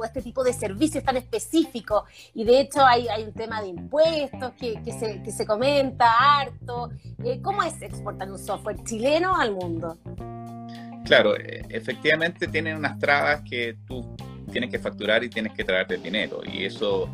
este 0.05 0.21
tipo 0.21 0.43
de 0.43 0.53
servicios 0.53 1.05
tan 1.05 1.17
específicos. 1.17 2.03
Y 2.35 2.45
de 2.45 2.61
hecho 2.61 2.85
hay, 2.85 3.07
hay 3.09 3.23
un 3.23 3.33
tema 3.33 3.63
de 3.63 3.69
impuestos 3.69 4.53
que, 4.59 4.83
que, 4.83 4.93
se, 4.93 5.23
que 5.23 5.31
se, 5.31 5.47
comenta 5.47 6.11
harto. 6.11 6.91
¿Cómo 7.43 7.63
es 7.63 7.81
exportar 7.81 8.31
un 8.31 8.39
software 8.39 8.83
chileno 8.83 9.37
al 9.37 9.53
mundo? 9.53 9.97
Claro, 11.05 11.35
efectivamente 11.37 12.49
tienen 12.49 12.77
unas 12.77 12.99
trabas 12.99 13.43
que 13.49 13.77
tú 13.87 14.17
tienes 14.53 14.71
que 14.71 14.79
facturar 14.79 15.25
y 15.25 15.29
tienes 15.29 15.53
que 15.53 15.65
traerte 15.65 15.97
dinero. 15.97 16.41
Y 16.45 16.65
eso 16.65 17.11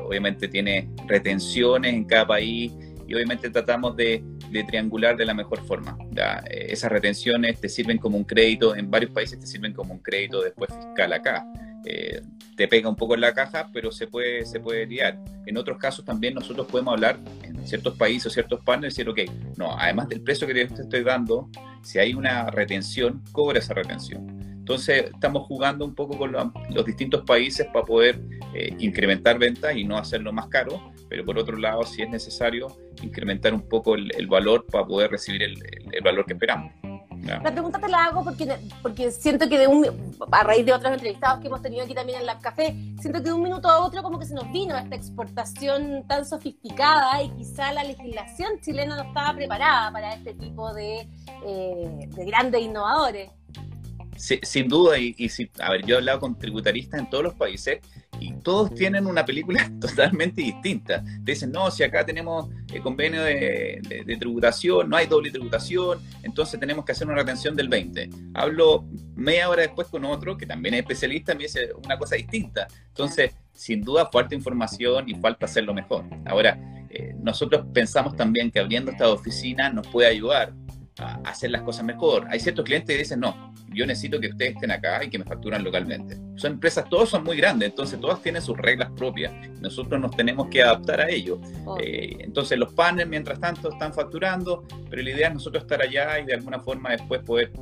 obviamente 0.00 0.46
tiene 0.46 0.90
retenciones 1.08 1.94
en 1.94 2.04
cada 2.04 2.26
país 2.26 2.70
y 3.06 3.14
obviamente 3.14 3.50
tratamos 3.50 3.96
de, 3.96 4.22
triangular 4.68 5.16
de 5.16 5.24
la 5.24 5.34
mejor 5.34 5.64
forma. 5.66 5.96
Eh, 6.48 6.66
esas 6.68 6.90
retenciones 6.90 7.60
te 7.60 7.68
sirven 7.68 7.98
como 7.98 8.16
un 8.16 8.24
crédito, 8.24 8.76
en 8.76 8.90
varios 8.90 9.10
países 9.10 9.38
te 9.40 9.46
sirven 9.46 9.72
como 9.72 9.94
un 9.94 9.98
crédito 9.98 10.40
después 10.42 10.70
fiscal 10.72 11.12
acá. 11.12 11.44
Eh, 11.84 12.22
te 12.56 12.68
pega 12.68 12.88
un 12.88 12.96
poco 12.96 13.14
en 13.14 13.20
la 13.20 13.34
caja, 13.34 13.68
pero 13.72 13.90
se 13.90 14.06
puede, 14.06 14.46
se 14.46 14.60
puede 14.60 14.86
liar. 14.86 15.18
En 15.44 15.56
otros 15.56 15.76
casos 15.76 16.04
también 16.04 16.34
nosotros 16.34 16.66
podemos 16.68 16.94
hablar 16.94 17.18
en 17.42 17.66
ciertos 17.66 17.96
países 17.96 18.26
o 18.26 18.30
ciertos 18.30 18.60
partners 18.64 18.94
y 18.94 19.04
decir, 19.04 19.08
ok, 19.26 19.58
no, 19.58 19.76
además 19.76 20.08
del 20.08 20.22
precio 20.22 20.46
que 20.46 20.54
te 20.54 20.82
estoy 20.82 21.02
dando, 21.02 21.50
si 21.82 21.98
hay 21.98 22.14
una 22.14 22.48
retención, 22.50 23.22
cobra 23.32 23.58
esa 23.58 23.74
retención. 23.74 24.43
Entonces 24.64 25.10
estamos 25.12 25.46
jugando 25.46 25.84
un 25.84 25.94
poco 25.94 26.16
con 26.16 26.32
los 26.32 26.86
distintos 26.86 27.22
países 27.26 27.66
para 27.66 27.84
poder 27.84 28.18
eh, 28.54 28.74
incrementar 28.78 29.38
ventas 29.38 29.76
y 29.76 29.84
no 29.84 29.98
hacerlo 29.98 30.32
más 30.32 30.46
caro, 30.46 30.90
pero 31.06 31.22
por 31.22 31.38
otro 31.38 31.58
lado, 31.58 31.84
si 31.84 32.00
es 32.00 32.08
necesario, 32.08 32.68
incrementar 33.02 33.52
un 33.52 33.68
poco 33.68 33.94
el, 33.94 34.26
valor 34.26 34.64
para 34.64 34.86
poder 34.86 35.10
recibir 35.10 35.42
el, 35.42 36.02
valor 36.02 36.24
que 36.24 36.32
esperamos. 36.32 36.72
La 37.26 37.52
pregunta 37.52 37.78
te 37.78 37.88
la 37.90 38.06
hago 38.06 38.24
porque, 38.24 38.56
porque 38.80 39.10
siento 39.10 39.50
que 39.50 39.58
de 39.58 39.66
un, 39.66 39.86
a 40.32 40.42
raíz 40.42 40.64
de 40.64 40.72
otros 40.72 40.94
entrevistados 40.94 41.40
que 41.40 41.48
hemos 41.48 41.60
tenido 41.60 41.84
aquí 41.84 41.92
también 41.92 42.20
en 42.20 42.26
la 42.26 42.38
Café, 42.38 42.74
siento 43.02 43.18
que 43.18 43.28
de 43.28 43.32
un 43.34 43.42
minuto 43.42 43.68
a 43.68 43.84
otro 43.84 44.02
como 44.02 44.18
que 44.18 44.24
se 44.24 44.32
nos 44.32 44.50
vino 44.50 44.74
esta 44.78 44.96
exportación 44.96 46.06
tan 46.08 46.24
sofisticada 46.24 47.22
y 47.22 47.28
quizá 47.32 47.70
la 47.74 47.84
legislación 47.84 48.60
chilena 48.62 48.96
no 48.96 49.02
estaba 49.02 49.34
preparada 49.36 49.92
para 49.92 50.14
este 50.14 50.32
tipo 50.32 50.72
de, 50.72 51.06
eh, 51.46 52.08
de 52.08 52.24
grandes 52.24 52.62
innovadores 52.62 53.30
sin 54.16 54.68
duda, 54.68 54.98
y, 54.98 55.28
si, 55.28 55.50
a 55.58 55.70
ver, 55.70 55.84
yo 55.84 55.96
he 55.96 55.98
hablado 55.98 56.20
con 56.20 56.38
tributaristas 56.38 57.00
en 57.00 57.10
todos 57.10 57.24
los 57.24 57.34
países 57.34 57.80
y 58.20 58.32
todos 58.42 58.74
tienen 58.74 59.06
una 59.06 59.24
película 59.24 59.70
totalmente 59.80 60.42
distinta. 60.42 61.02
dicen, 61.20 61.52
no, 61.52 61.70
si 61.70 61.82
acá 61.82 62.04
tenemos 62.04 62.48
el 62.72 62.82
convenio 62.82 63.22
de, 63.22 64.16
tributación, 64.18 64.88
no 64.88 64.96
hay 64.96 65.06
doble 65.06 65.30
tributación, 65.30 66.00
entonces 66.22 66.58
tenemos 66.60 66.84
que 66.84 66.92
hacer 66.92 67.06
una 67.06 67.16
retención 67.16 67.56
del 67.56 67.68
20. 67.68 68.10
Hablo 68.34 68.84
media 69.14 69.48
hora 69.48 69.62
después 69.62 69.88
con 69.88 70.04
otro 70.04 70.36
que 70.36 70.46
también 70.46 70.74
es 70.74 70.80
especialista 70.80 71.32
y 71.32 71.36
me 71.36 71.42
dice 71.44 71.70
una 71.84 71.98
cosa 71.98 72.16
distinta. 72.16 72.66
Entonces, 72.88 73.34
sin 73.52 73.82
duda, 73.82 74.08
falta 74.10 74.34
información 74.34 75.08
y 75.08 75.14
falta 75.14 75.46
hacerlo 75.46 75.74
mejor. 75.74 76.04
Ahora, 76.26 76.58
eh, 76.90 77.14
nosotros 77.20 77.66
pensamos 77.72 78.16
también 78.16 78.50
que 78.50 78.60
abriendo 78.60 78.90
esta 78.90 79.08
oficina 79.08 79.70
nos 79.70 79.86
puede 79.88 80.08
ayudar 80.08 80.52
a 80.98 81.14
hacer 81.24 81.50
las 81.50 81.62
cosas 81.62 81.84
mejor. 81.84 82.26
Hay 82.30 82.40
ciertos 82.40 82.64
clientes 82.64 82.94
que 82.94 83.02
dicen, 83.02 83.20
no, 83.20 83.52
yo 83.72 83.86
necesito 83.86 84.20
que 84.20 84.28
ustedes 84.28 84.54
estén 84.54 84.70
acá 84.70 85.02
y 85.02 85.10
que 85.10 85.18
me 85.18 85.24
facturan 85.24 85.64
localmente. 85.64 86.16
Son 86.36 86.52
empresas, 86.52 86.88
todos 86.88 87.10
son 87.10 87.24
muy 87.24 87.36
grandes, 87.36 87.70
entonces 87.70 88.00
todas 88.00 88.22
tienen 88.22 88.42
sus 88.42 88.56
reglas 88.56 88.90
propias. 88.96 89.32
Nosotros 89.60 90.00
nos 90.00 90.16
tenemos 90.16 90.48
que 90.48 90.62
adaptar 90.62 91.00
a 91.00 91.10
ello. 91.10 91.40
Oh. 91.64 91.76
Eh, 91.80 92.16
entonces 92.20 92.58
los 92.58 92.72
paneles, 92.72 93.08
mientras 93.08 93.40
tanto, 93.40 93.70
están 93.70 93.92
facturando, 93.92 94.66
pero 94.88 95.02
la 95.02 95.10
idea 95.10 95.28
es 95.28 95.34
nosotros 95.34 95.64
estar 95.64 95.82
allá 95.82 96.20
y 96.20 96.26
de 96.26 96.34
alguna 96.34 96.60
forma 96.60 96.90
después 96.90 97.22
poder 97.22 97.52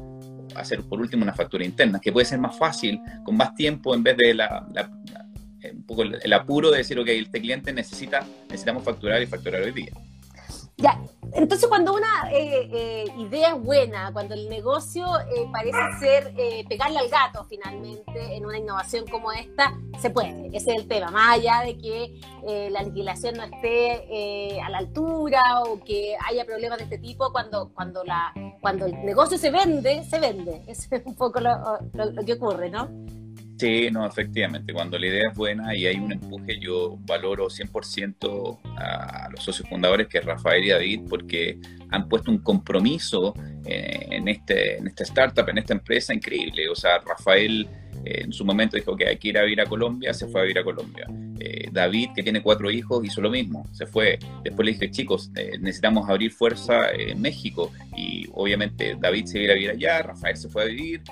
hacer 0.55 0.83
por 0.83 1.01
último 1.01 1.23
una 1.23 1.33
factura 1.33 1.65
interna, 1.65 1.99
que 2.01 2.12
puede 2.12 2.27
ser 2.27 2.39
más 2.39 2.57
fácil, 2.57 3.01
con 3.25 3.37
más 3.37 3.55
tiempo, 3.55 3.95
en 3.95 4.03
vez 4.03 4.17
de 4.19 4.35
la, 4.35 4.67
un 5.71 5.83
poco 5.85 6.03
el, 6.03 6.33
apuro 6.33 6.71
de 6.71 6.79
decir, 6.79 6.99
ok, 6.99 7.09
este 7.09 7.41
cliente 7.41 7.73
necesita, 7.73 8.27
necesitamos 8.49 8.85
facturar 8.85 9.23
y 9.23 9.27
facturar 9.27 9.62
hoy 9.62 9.73
día. 9.73 9.93
Ya, 10.77 11.01
entonces 11.35 11.69
cuando 11.69 11.95
una 11.95 12.31
eh, 12.31 12.69
eh, 12.73 13.05
idea 13.19 13.55
es 13.55 13.62
buena, 13.62 14.12
cuando 14.12 14.35
el 14.35 14.49
negocio 14.49 15.07
eh, 15.21 15.49
parece 15.53 15.79
ser 15.99 16.35
pegarle 16.69 16.99
al 16.99 17.09
gato 17.09 17.45
finalmente 17.49 18.37
en 18.37 18.45
una 18.45 18.59
innovación 18.59 19.07
como 19.07 19.33
esta, 19.33 19.73
se 19.99 20.11
puede. 20.11 20.49
Ese 20.49 20.73
es 20.73 20.81
el 20.83 20.89
tema. 20.89 21.11
Más 21.11 21.39
allá 21.39 21.62
de 21.65 21.79
que 21.79 22.21
la 22.71 22.83
legislación 22.83 23.37
no 23.37 23.45
esté 23.45 24.61
a 24.61 24.69
la 24.71 24.79
altura 24.79 25.62
o 25.67 25.83
que 25.83 26.17
haya 26.27 26.45
problemas 26.45 26.79
de 26.79 26.85
este 26.85 26.99
tipo, 26.99 27.31
cuando, 27.33 27.73
cuando, 27.75 28.05
la, 28.05 28.33
cuando 28.61 28.87
el 28.87 29.05
negocio 29.05 29.39
se 29.39 29.51
vende, 29.51 30.05
se 30.05 30.19
vende. 30.19 30.62
Eso 30.67 30.89
es 30.91 31.07
un 31.07 31.15
poco 31.15 31.41
lo 31.41 32.25
que 32.25 32.33
ocurre, 32.35 32.71
¿no? 32.71 32.89
Sí, 33.62 33.92
no, 33.92 34.04
efectivamente, 34.04 34.73
cuando 34.73 34.99
la 34.99 35.07
idea 35.07 35.28
es 35.31 35.37
buena 35.37 35.73
y 35.73 35.87
hay 35.87 35.95
un 35.95 36.11
empuje, 36.11 36.59
yo 36.59 36.99
valoro 37.07 37.47
100% 37.47 38.59
a 38.76 39.28
los 39.31 39.45
socios 39.45 39.69
fundadores, 39.69 40.09
que 40.09 40.19
es 40.19 40.25
Rafael 40.25 40.64
y 40.64 40.71
David, 40.71 41.02
porque 41.09 41.61
han 41.90 42.09
puesto 42.09 42.33
un 42.33 42.38
compromiso 42.38 43.33
eh, 43.64 44.09
en, 44.11 44.26
este, 44.26 44.78
esta 44.78 45.04
startup, 45.04 45.49
en 45.49 45.59
esta 45.59 45.75
empresa 45.75 46.12
increíble. 46.12 46.69
O 46.69 46.75
sea, 46.75 46.99
Rafael 47.07 47.69
eh, 48.04 48.23
en 48.25 48.33
su 48.33 48.45
momento 48.45 48.76
dijo 48.76 48.97
que 48.97 49.07
hay 49.07 49.16
que 49.16 49.28
ir 49.28 49.38
a 49.38 49.42
vivir 49.42 49.61
a 49.61 49.66
Colombia, 49.66 50.12
se 50.12 50.26
fue 50.26 50.40
a 50.40 50.42
vivir 50.42 50.59
a 50.59 50.64
Colombia. 50.64 51.07
Eh, 51.38 51.69
David, 51.71 52.09
que 52.16 52.25
tiene 52.25 52.42
cuatro 52.42 52.69
hijos, 52.69 53.04
hizo 53.04 53.21
lo 53.21 53.31
mismo, 53.31 53.64
se 53.71 53.87
fue. 53.87 54.19
Después 54.42 54.66
le 54.66 54.73
dije, 54.73 54.90
chicos, 54.90 55.31
necesitamos 55.61 56.11
abrir 56.11 56.33
fuerza 56.33 56.90
en 56.90 57.21
México. 57.21 57.71
Y 57.97 58.26
obviamente 58.33 58.97
David 58.99 59.26
se 59.26 59.40
iba 59.40 59.52
a 59.52 59.54
vivir 59.54 59.71
allá, 59.71 60.02
Rafael 60.02 60.37
se 60.37 60.49
fue 60.49 60.62
a 60.64 60.66
vivir, 60.66 61.02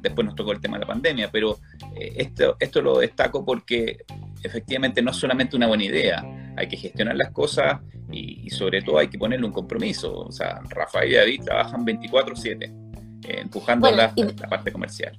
después 0.00 0.24
nos 0.24 0.36
tocó 0.36 0.52
el 0.52 0.60
tema 0.60 0.76
de 0.76 0.82
la 0.82 0.86
pandemia, 0.86 1.30
pero 1.32 1.58
esto, 1.96 2.56
esto 2.58 2.82
lo 2.82 2.98
destaco 2.98 3.44
porque 3.44 4.04
efectivamente 4.42 5.02
no 5.02 5.10
es 5.10 5.16
solamente 5.16 5.56
una 5.56 5.66
buena 5.66 5.84
idea, 5.84 6.24
hay 6.56 6.68
que 6.68 6.76
gestionar 6.76 7.16
las 7.16 7.30
cosas 7.30 7.80
y, 8.10 8.48
sobre 8.50 8.82
todo 8.82 8.98
hay 8.98 9.08
que 9.08 9.18
ponerle 9.18 9.46
un 9.46 9.52
compromiso. 9.52 10.14
O 10.20 10.32
sea, 10.32 10.60
Rafael 10.70 11.10
y 11.10 11.14
David 11.14 11.42
trabajan 11.44 11.84
24/7, 11.84 12.64
eh, 12.64 13.40
empujando 13.40 13.90
la, 13.90 14.14
parte 14.48 14.72
comercial. 14.72 15.18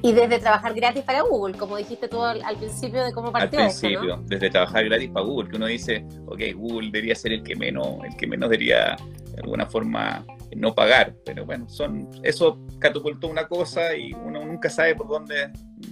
Y 0.00 0.12
desde 0.12 0.38
trabajar 0.38 0.74
gratis 0.74 1.02
para 1.02 1.22
Google, 1.22 1.58
como 1.58 1.76
dijiste 1.76 2.06
tú 2.06 2.22
al, 2.22 2.56
principio 2.56 3.04
de 3.04 3.12
cómo 3.12 3.32
partió. 3.32 3.58
Al 3.58 3.66
principio, 3.66 4.22
desde 4.26 4.48
trabajar 4.48 4.84
gratis 4.84 5.10
para 5.10 5.26
Google, 5.26 5.50
que 5.50 5.56
uno 5.56 5.66
dice, 5.66 6.06
ok, 6.26 6.40
Google 6.54 6.90
debería 6.92 7.16
ser 7.16 7.32
el 7.32 7.42
que 7.42 7.56
menos, 7.56 7.98
el 8.04 8.16
que 8.16 8.26
menos 8.28 8.48
debería 8.48 8.96
de 9.34 9.42
alguna 9.42 9.66
forma 9.66 10.24
no 10.56 10.74
pagar. 10.74 11.14
Pero 11.24 11.44
bueno, 11.44 11.68
son 11.68 12.08
eso 12.22 12.60
catapultó 12.78 13.26
una 13.26 13.48
cosa 13.48 13.96
y 13.96 14.12
uno 14.12 14.44
nunca 14.44 14.70
sabe 14.70 14.94
por 14.94 15.08
dónde 15.08 15.50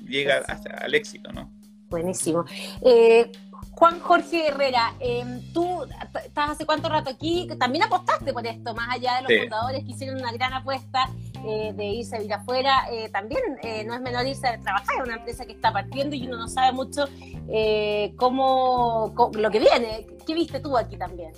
llega 0.08 0.42
al 0.80 0.94
éxito, 0.94 1.32
¿no? 1.32 1.50
Buenísimo. 1.88 2.44
Eh, 2.82 3.30
Juan 3.72 4.00
Jorge 4.00 4.48
Herrera, 4.48 4.94
em, 5.00 5.40
tú 5.52 5.84
estás 6.24 6.50
hace 6.50 6.64
cuánto 6.64 6.88
rato 6.88 7.10
aquí, 7.10 7.46
también 7.58 7.84
apostaste 7.84 8.32
por 8.32 8.46
esto, 8.46 8.74
más 8.74 8.88
allá 8.96 9.16
de 9.16 9.22
los 9.22 9.42
fundadores 9.42 9.84
que 9.84 9.90
hicieron 9.90 10.18
una 10.18 10.32
gran 10.32 10.54
apuesta 10.54 11.10
eh, 11.46 11.74
de 11.74 11.84
irse 11.84 12.16
a 12.16 12.18
vivir 12.20 12.34
afuera, 12.34 12.86
eh, 12.90 13.10
también 13.10 13.42
no 13.86 13.94
es 13.94 14.00
menor 14.00 14.26
irse 14.26 14.48
a 14.48 14.58
trabajar 14.58 14.96
en 14.96 15.02
una 15.02 15.16
empresa 15.16 15.44
que 15.44 15.52
está 15.52 15.72
partiendo 15.72 16.16
y 16.16 16.26
uno 16.26 16.38
no 16.38 16.48
sabe 16.48 16.72
mucho 16.72 17.06
cómo, 18.16 19.12
lo 19.34 19.50
que 19.50 19.58
viene. 19.60 20.06
¿Qué 20.26 20.34
viste 20.34 20.58
tú 20.58 20.76
aquí 20.76 20.96
también? 20.96 21.32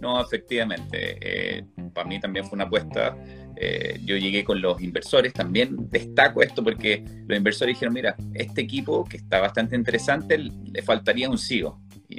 No, 0.00 0.20
efectivamente. 0.20 1.18
Eh, 1.20 1.64
para 1.92 2.08
mí 2.08 2.20
también 2.20 2.44
fue 2.44 2.56
una 2.56 2.64
apuesta. 2.64 3.16
Eh, 3.56 3.98
yo 4.04 4.16
llegué 4.16 4.44
con 4.44 4.60
los 4.60 4.80
inversores, 4.82 5.32
también 5.32 5.88
destaco 5.90 6.42
esto 6.42 6.62
porque 6.62 7.02
los 7.26 7.38
inversores 7.38 7.74
dijeron, 7.74 7.94
mira, 7.94 8.14
este 8.34 8.60
equipo 8.60 9.04
que 9.04 9.16
está 9.16 9.40
bastante 9.40 9.74
interesante, 9.76 10.36
le 10.38 10.82
faltaría 10.82 11.30
un 11.30 11.38
CEO. 11.38 11.80
Y, 12.08 12.18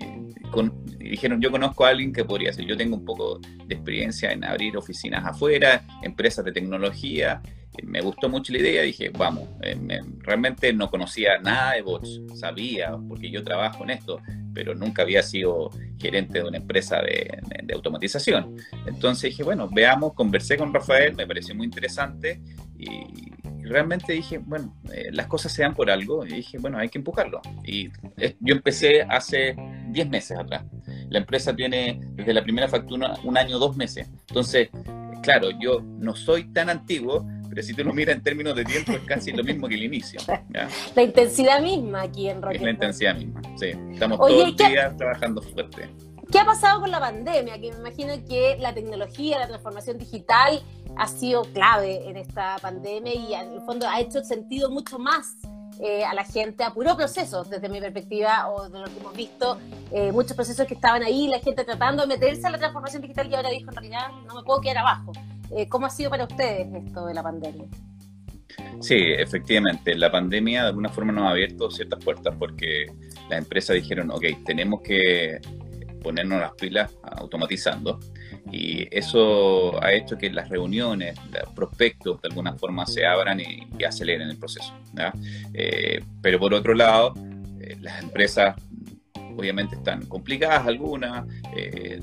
dijeron, 0.98 1.40
yo 1.40 1.52
conozco 1.52 1.86
a 1.86 1.90
alguien 1.90 2.12
que 2.12 2.26
podría 2.26 2.52
ser, 2.52 2.66
yo 2.66 2.76
tengo 2.76 2.98
un 2.98 3.06
poco 3.06 3.40
de 3.40 3.76
experiencia 3.76 4.32
en 4.32 4.44
abrir 4.44 4.76
oficinas 4.76 5.26
afuera, 5.26 5.84
empresas 6.02 6.44
de 6.44 6.52
tecnología, 6.52 7.42
me 7.84 8.02
gustó 8.02 8.30
mucho 8.30 8.52
la 8.54 8.60
idea, 8.60 8.82
dije, 8.82 9.10
vamos, 9.10 9.48
eh, 9.62 9.78
realmente 10.20 10.74
no 10.74 10.90
conocía 10.90 11.38
nada 11.40 11.74
de 11.74 11.82
bots, 11.82 12.22
sabía, 12.36 12.98
porque 13.08 13.30
yo 13.30 13.44
trabajo 13.44 13.84
en 13.84 13.92
esto, 13.92 14.22
pero 14.54 14.74
nunca 14.74 15.04
había 15.04 15.22
sido 15.22 15.70
gerente 16.00 16.40
de 16.40 16.48
una 16.48 16.58
empresa 16.58 17.02
de, 17.02 17.42
automatización. 17.74 18.56
Entonces 18.86 19.32
dije, 19.32 19.44
bueno, 19.44 19.70
veamos, 19.72 20.14
conversé 20.14 20.58
con 20.58 20.74
Rafael, 20.74 21.16
me 21.16 21.28
pareció 21.28 21.54
muy 21.54 21.66
interesante 21.66 22.42
y, 22.78 22.88
realmente 23.64 24.14
dije, 24.14 24.38
bueno, 24.38 24.74
eh, 24.94 25.10
las 25.12 25.28
cosas 25.28 25.52
se 25.52 25.62
dan 25.62 25.76
por 25.76 25.92
algo 25.92 26.26
y 26.26 26.30
dije, 26.30 26.58
bueno, 26.58 26.78
hay 26.78 26.88
que 26.88 26.98
empujarlo. 26.98 27.42
Y 27.66 27.90
yo 28.40 28.56
empecé 28.56 29.02
hace 29.02 29.56
10 29.90 30.10
meses 30.10 30.40
atrás. 30.40 30.64
La 31.10 31.20
empresa 31.20 31.54
tiene 31.54 32.00
desde 32.14 32.34
la 32.34 32.44
primera 32.44 32.70
factura 32.70 33.16
un 33.26 33.38
año, 33.38 33.60
dos 33.60 33.76
meses. 33.76 34.10
Entonces, 34.30 34.70
claro, 35.22 35.50
yo 35.60 35.82
no 35.82 36.16
soy 36.16 36.46
tan 36.54 36.70
antiguo, 36.70 37.28
pero 37.58 37.66
si 37.66 37.74
tú 37.74 37.84
lo 37.84 37.92
miras 37.92 38.18
en 38.18 38.22
términos 38.22 38.56
de 38.56 38.64
tiempo 38.64 38.92
es 38.92 39.00
casi 39.00 39.32
lo 39.32 39.44
mismo 39.44 39.68
que 39.68 39.74
el 39.74 39.86
inicio. 39.86 40.20
La 40.94 41.02
intensidad 41.02 41.60
misma 41.60 42.04
aquí 42.04 42.30
en 42.30 42.40
Rocket. 42.40 42.58
Es 42.58 42.62
la 42.62 42.70
intensidad 42.70 43.16
misma, 43.16 43.42
sí. 43.56 43.72
Estamos 43.94 44.20
todos 44.20 44.50
los 44.50 44.56
días 44.56 44.96
trabajando 44.96 45.42
fuerte. 45.42 45.90
¿Qué 46.32 46.38
ha 46.38 46.46
pasado 46.46 46.82
con 46.82 46.92
la 46.92 47.00
pandemia? 47.00 47.60
Que 47.60 47.72
me 47.72 47.80
imagino 47.80 48.14
que 48.30 48.58
la 48.60 48.76
tecnología, 48.76 49.40
la 49.40 49.48
transformación 49.48 49.98
digital 49.98 50.62
ha 50.98 51.08
sido 51.08 51.42
clave 51.52 52.08
en 52.08 52.18
esta 52.18 52.58
pandemia 52.62 53.16
y 53.16 53.34
en 53.34 53.54
el 53.54 53.62
fondo 53.62 53.88
ha 53.90 54.02
hecho 54.02 54.24
sentido 54.24 54.70
mucho 54.70 55.00
más 55.00 55.36
eh, 55.80 56.04
a 56.04 56.14
la 56.14 56.24
gente, 56.24 56.64
apuró 56.64 56.96
procesos 56.96 57.50
desde 57.50 57.70
mi 57.70 57.80
perspectiva 57.80 58.50
o 58.50 58.70
de 58.70 58.80
lo 58.80 58.86
que 58.86 59.00
hemos 59.00 59.16
visto, 59.16 59.58
eh, 59.92 60.12
muchos 60.12 60.34
procesos 60.34 60.66
que 60.68 60.74
estaban 60.74 61.04
ahí, 61.04 61.28
la 61.28 61.40
gente 61.40 61.64
tratando 61.64 62.04
de 62.04 62.08
meterse 62.08 62.48
a 62.48 62.50
la 62.50 62.58
transformación 62.58 63.02
digital 63.02 63.30
y 63.30 63.36
ahora 63.36 63.50
dijo 63.50 63.70
en 63.70 63.76
realidad 63.76 64.08
no 64.26 64.36
me 64.36 64.44
puedo 64.44 64.62
quedar 64.62 64.80
abajo. 64.80 65.12
Eh, 65.56 65.70
¿Cómo 65.70 65.86
ha 65.86 65.90
sido 65.90 66.10
para 66.10 66.26
ustedes 66.26 66.68
esto 66.74 67.06
de 67.06 67.14
la 67.14 67.24
pandemia? 67.24 67.68
Sí, 68.80 68.96
efectivamente, 68.96 69.96
la 69.96 70.12
pandemia 70.12 70.64
de 70.64 70.68
alguna 70.70 70.90
forma 70.90 71.12
nos 71.12 71.26
ha 71.26 71.30
abierto 71.30 71.70
ciertas 71.70 72.04
puertas 72.04 72.36
porque 72.38 72.88
las 73.30 73.40
empresas 73.40 73.76
dijeron, 73.76 74.12
ok, 74.12 74.24
tenemos 74.46 74.82
que 74.82 75.40
ponernos 76.08 76.40
las 76.40 76.54
pilas 76.54 76.90
automatizando 77.04 78.00
y 78.50 78.88
eso 78.92 79.82
ha 79.84 79.92
hecho 79.92 80.18
que 80.18 80.30
las 80.30 80.48
reuniones, 80.48 81.18
los 81.34 81.54
prospectos 81.54 82.22
de 82.22 82.30
alguna 82.30 82.54
forma 82.54 82.86
se 82.86 83.06
abran 83.06 83.42
y, 83.42 83.68
aceleren 83.84 84.30
el 84.30 84.38
proceso. 84.38 84.74
Eh, 85.54 86.02
pero 86.22 86.40
por 86.40 86.54
otro 86.54 86.74
lado, 86.74 87.14
eh, 87.60 87.78
las 87.82 88.02
empresas 88.02 88.56
obviamente 89.36 89.76
están 89.76 90.06
complicadas 90.06 90.66
algunas, 90.66 91.28
eh, 91.56 92.00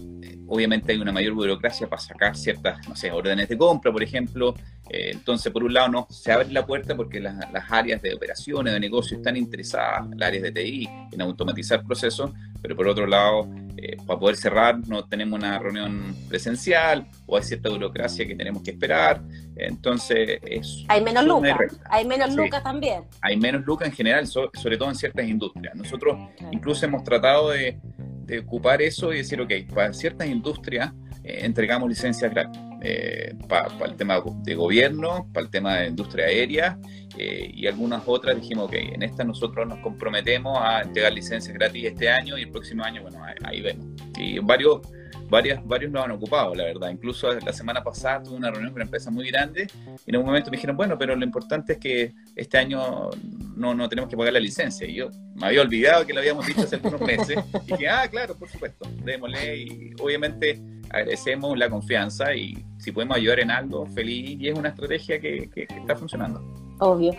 obviamente 0.46 0.92
hay 0.92 0.98
una 0.98 1.12
mayor 1.12 1.32
burocracia 1.32 1.88
para 1.88 2.00
sacar 2.00 2.36
ciertas, 2.36 2.86
no 2.86 2.94
sé, 2.94 3.10
órdenes 3.10 3.48
de 3.48 3.56
compra, 3.56 3.90
por 3.90 4.02
ejemplo. 4.02 4.54
Entonces, 4.90 5.50
por 5.50 5.64
un 5.64 5.72
lado, 5.72 5.88
no 5.88 6.06
se 6.10 6.30
abre 6.30 6.52
la 6.52 6.64
puerta 6.66 6.94
porque 6.94 7.18
las, 7.18 7.36
áreas 7.70 8.02
de 8.02 8.14
operaciones, 8.14 8.72
de 8.72 8.78
negocio 8.78 9.16
están 9.16 9.34
interesadas, 9.36 10.06
las 10.14 10.28
áreas 10.28 10.42
de 10.42 10.52
TI, 10.52 10.88
en 11.10 11.22
automatizar 11.22 11.82
procesos, 11.84 12.32
pero 12.60 12.76
por 12.76 12.86
otro 12.86 13.06
lado, 13.06 13.48
eh, 13.84 13.96
para 14.06 14.18
poder 14.18 14.36
cerrar 14.36 14.78
no 14.88 15.04
tenemos 15.04 15.38
una 15.38 15.58
reunión 15.58 16.16
presencial 16.28 17.06
o 17.26 17.36
hay 17.36 17.42
cierta 17.42 17.68
burocracia 17.68 18.26
que 18.26 18.34
tenemos 18.34 18.62
que 18.62 18.70
esperar. 18.70 19.20
Entonces, 19.56 20.38
es... 20.42 20.84
Hay 20.88 21.02
menos 21.02 21.24
lucas, 21.24 21.58
hay 21.90 22.06
menos 22.06 22.34
lucas 22.34 22.62
también. 22.62 23.04
Hay 23.20 23.36
menos 23.36 23.64
lucas 23.66 23.88
en 23.88 23.94
general, 23.94 24.26
sobre 24.26 24.78
todo 24.78 24.88
en 24.88 24.94
ciertas 24.94 25.28
industrias. 25.28 25.74
Nosotros 25.74 26.16
incluso 26.50 26.86
hemos 26.86 27.04
tratado 27.04 27.50
de 27.50 27.78
de 28.26 28.38
ocupar 28.38 28.80
eso 28.82 29.12
y 29.12 29.18
decir, 29.18 29.40
ok, 29.40 29.52
para 29.72 29.92
ciertas 29.92 30.28
industrias 30.28 30.92
eh, 31.24 31.40
entregamos 31.42 31.88
licencias 31.88 32.30
gratis. 32.30 32.60
Eh, 32.86 33.34
para 33.48 33.86
el 33.86 33.96
tema 33.96 34.22
de 34.42 34.54
gobierno, 34.54 35.26
para 35.32 35.46
el 35.46 35.50
tema 35.50 35.76
de 35.76 35.86
industria 35.86 36.26
aérea 36.26 36.78
eh, 37.16 37.50
y 37.54 37.66
algunas 37.66 38.02
otras 38.04 38.38
dijimos, 38.38 38.66
ok, 38.66 38.74
en 38.74 39.02
esta 39.02 39.24
nosotros 39.24 39.66
nos 39.66 39.78
comprometemos 39.78 40.58
a 40.60 40.82
entregar 40.82 41.14
licencias 41.14 41.54
gratis 41.54 41.86
este 41.86 42.10
año 42.10 42.36
y 42.36 42.42
el 42.42 42.50
próximo 42.50 42.84
año, 42.84 43.00
bueno, 43.00 43.22
ahí, 43.42 43.62
vemos. 43.62 43.86
Y 44.18 44.38
varios, 44.38 44.82
varias, 45.28 45.66
varios 45.66 45.92
lo 45.92 46.02
han 46.02 46.10
ocupado, 46.10 46.54
la 46.54 46.64
verdad. 46.64 46.90
Incluso 46.90 47.32
la 47.32 47.52
semana 47.52 47.82
pasada 47.82 48.22
tuve 48.22 48.36
una 48.36 48.50
reunión 48.50 48.70
con 48.70 48.76
una 48.76 48.84
empresa 48.84 49.10
muy 49.10 49.26
grande 49.28 49.66
y 50.06 50.10
en 50.10 50.16
un 50.16 50.26
momento 50.26 50.50
me 50.50 50.56
dijeron, 50.56 50.76
bueno, 50.76 50.98
pero 50.98 51.16
lo 51.16 51.24
importante 51.24 51.74
es 51.74 51.78
que 51.78 52.14
este 52.36 52.58
año 52.58 53.10
no, 53.56 53.74
no 53.74 53.88
tenemos 53.88 54.10
que 54.10 54.16
pagar 54.16 54.32
la 54.32 54.40
licencia. 54.40 54.86
Y 54.86 54.94
yo 54.94 55.10
me 55.34 55.46
había 55.46 55.62
olvidado 55.62 56.06
que 56.06 56.12
lo 56.12 56.20
habíamos 56.20 56.46
dicho 56.46 56.62
hace 56.62 56.76
algunos 56.76 57.00
meses. 57.00 57.38
Y 57.66 57.72
dije, 57.72 57.88
ah, 57.88 58.06
claro, 58.08 58.36
por 58.36 58.48
supuesto, 58.48 58.88
démosle. 59.02 59.56
Y 59.56 59.92
obviamente 60.00 60.60
agradecemos 60.90 61.56
la 61.58 61.68
confianza 61.68 62.34
y 62.34 62.64
si 62.78 62.92
podemos 62.92 63.16
ayudar 63.16 63.40
en 63.40 63.50
algo, 63.50 63.86
feliz. 63.86 64.40
Y 64.40 64.48
es 64.48 64.58
una 64.58 64.70
estrategia 64.70 65.20
que, 65.20 65.50
que, 65.50 65.66
está 65.68 65.96
funcionando. 65.96 66.40
Obvio. 66.80 67.12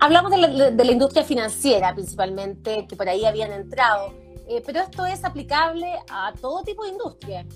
Hablamos 0.00 0.30
de 0.30 0.38
la, 0.38 0.70
de 0.70 0.84
la, 0.84 0.92
industria 0.92 1.22
financiera 1.22 1.94
principalmente, 1.94 2.86
que 2.88 2.96
por 2.96 3.08
ahí 3.08 3.24
habían 3.24 3.52
entrado. 3.52 4.21
Eh, 4.52 4.62
pero 4.66 4.80
esto 4.80 5.06
es 5.06 5.24
aplicable 5.24 5.86
a 6.10 6.32
todo 6.38 6.62
tipo 6.62 6.84
de 6.84 6.90
industria 6.90 7.46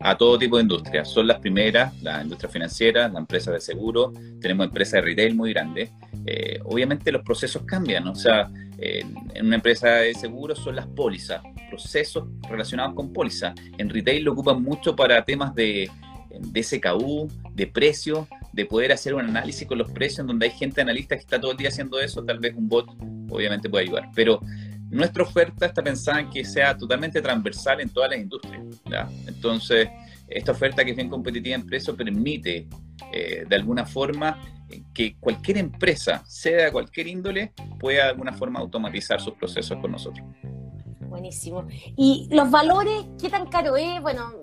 a 0.00 0.16
todo 0.16 0.38
tipo 0.38 0.56
de 0.56 0.62
industrias. 0.62 1.08
Son 1.08 1.26
las 1.26 1.38
primeras, 1.38 2.00
la 2.02 2.22
industria 2.22 2.50
financiera, 2.50 3.08
la 3.08 3.20
empresa 3.20 3.50
de 3.52 3.60
seguro, 3.60 4.12
tenemos 4.40 4.66
empresas 4.66 4.94
de 4.94 5.00
retail 5.02 5.34
muy 5.34 5.52
grandes. 5.52 5.90
Eh, 6.26 6.60
obviamente 6.64 7.10
los 7.10 7.22
procesos 7.22 7.62
cambian, 7.64 8.06
o 8.08 8.14
sea, 8.14 8.50
en 8.78 9.46
una 9.46 9.56
empresa 9.56 9.88
de 9.88 10.14
seguros 10.14 10.58
son 10.58 10.76
las 10.76 10.86
pólizas, 10.88 11.42
procesos 11.70 12.24
relacionados 12.48 12.94
con 12.94 13.12
póliza. 13.12 13.54
En 13.78 13.88
retail 13.88 14.24
lo 14.24 14.32
ocupan 14.32 14.62
mucho 14.62 14.96
para 14.96 15.24
temas 15.24 15.54
de, 15.54 15.88
de 16.30 16.62
SKU, 16.62 17.28
de 17.54 17.66
precio, 17.68 18.26
de 18.52 18.66
poder 18.66 18.92
hacer 18.92 19.14
un 19.14 19.24
análisis 19.24 19.66
con 19.66 19.78
los 19.78 19.90
precios, 19.90 20.26
donde 20.26 20.46
hay 20.46 20.52
gente 20.52 20.80
analista 20.80 21.14
que 21.14 21.22
está 21.22 21.40
todo 21.40 21.52
el 21.52 21.56
día 21.56 21.68
haciendo 21.68 22.00
eso, 22.00 22.24
tal 22.24 22.38
vez 22.38 22.54
un 22.56 22.68
bot 22.68 22.88
obviamente 23.30 23.68
puede 23.68 23.84
ayudar. 23.84 24.10
Pero 24.14 24.40
nuestra 24.92 25.22
oferta 25.22 25.64
está 25.64 25.82
pensada 25.82 26.20
en 26.20 26.28
que 26.28 26.44
sea 26.44 26.76
totalmente 26.76 27.22
transversal 27.22 27.80
en 27.80 27.88
todas 27.88 28.10
las 28.10 28.20
industrias. 28.20 28.62
Entonces, 29.26 29.88
esta 30.28 30.52
oferta 30.52 30.84
que 30.84 30.90
es 30.90 30.96
bien 30.96 31.08
competitiva 31.08 31.54
en 31.54 31.64
precio 31.64 31.96
permite, 31.96 32.68
eh, 33.10 33.46
de 33.48 33.56
alguna 33.56 33.86
forma, 33.86 34.38
que 34.92 35.16
cualquier 35.18 35.56
empresa, 35.56 36.22
sea 36.26 36.66
de 36.66 36.72
cualquier 36.72 37.06
índole, 37.06 37.54
pueda 37.80 38.04
de 38.04 38.10
alguna 38.10 38.34
forma 38.34 38.60
automatizar 38.60 39.18
sus 39.18 39.32
procesos 39.32 39.78
con 39.78 39.92
nosotros. 39.92 40.26
Buenísimo. 41.08 41.66
¿Y 41.96 42.28
los 42.30 42.50
valores, 42.50 43.06
qué 43.18 43.30
tan 43.30 43.46
caro 43.46 43.76
es? 43.76 44.00
Bueno, 44.02 44.34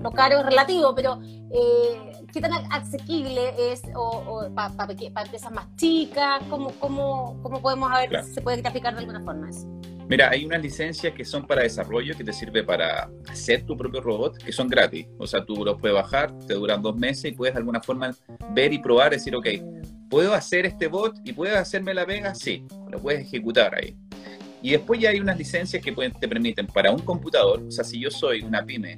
lo 0.00 0.10
caro 0.10 0.40
es 0.40 0.44
relativo, 0.44 0.94
pero 0.94 1.18
eh, 1.22 2.12
¿qué 2.30 2.42
tan 2.42 2.52
asequible 2.70 3.72
es 3.72 3.82
o, 3.94 4.50
para 4.54 4.72
empresas 4.92 5.50
más 5.50 5.74
chicas? 5.76 6.42
¿Cómo, 6.50 6.72
cómo, 6.78 7.40
cómo 7.42 7.62
podemos 7.62 7.90
ver 7.90 8.22
si 8.24 8.34
se 8.34 8.42
puede 8.42 8.60
graficar 8.60 8.92
de 8.92 9.00
alguna 9.00 9.22
forma 9.22 9.48
eso? 9.48 9.66
Mira, 10.08 10.28
hay 10.30 10.44
unas 10.44 10.60
licencias 10.60 11.14
que 11.14 11.24
son 11.24 11.46
para 11.46 11.62
desarrollo, 11.62 12.14
que 12.14 12.24
te 12.24 12.32
sirve 12.32 12.62
para 12.62 13.10
hacer 13.28 13.64
tu 13.64 13.74
propio 13.76 14.02
robot, 14.02 14.36
que 14.36 14.52
son 14.52 14.68
gratis. 14.68 15.06
O 15.18 15.26
sea, 15.26 15.44
tú 15.44 15.64
los 15.64 15.80
puedes 15.80 15.94
bajar, 15.94 16.36
te 16.46 16.54
duran 16.54 16.82
dos 16.82 16.94
meses 16.96 17.32
y 17.32 17.34
puedes 17.34 17.54
de 17.54 17.60
alguna 17.60 17.80
forma 17.80 18.14
ver 18.50 18.72
y 18.72 18.78
probar, 18.78 19.12
decir, 19.12 19.34
ok, 19.34 19.46
¿puedo 20.10 20.34
hacer 20.34 20.66
este 20.66 20.88
bot 20.88 21.16
y 21.24 21.32
puedes 21.32 21.56
hacerme 21.56 21.94
la 21.94 22.04
pega? 22.04 22.34
Sí, 22.34 22.66
lo 22.90 23.00
puedes 23.00 23.22
ejecutar 23.22 23.74
ahí. 23.74 23.96
Y 24.60 24.72
después 24.72 25.00
ya 25.00 25.10
hay 25.10 25.20
unas 25.20 25.38
licencias 25.38 25.82
que 25.82 25.92
te 25.92 26.28
permiten 26.28 26.66
para 26.66 26.90
un 26.90 27.00
computador, 27.00 27.62
o 27.66 27.70
sea, 27.70 27.84
si 27.84 27.98
yo 27.98 28.10
soy 28.10 28.42
una 28.42 28.64
pyme 28.64 28.96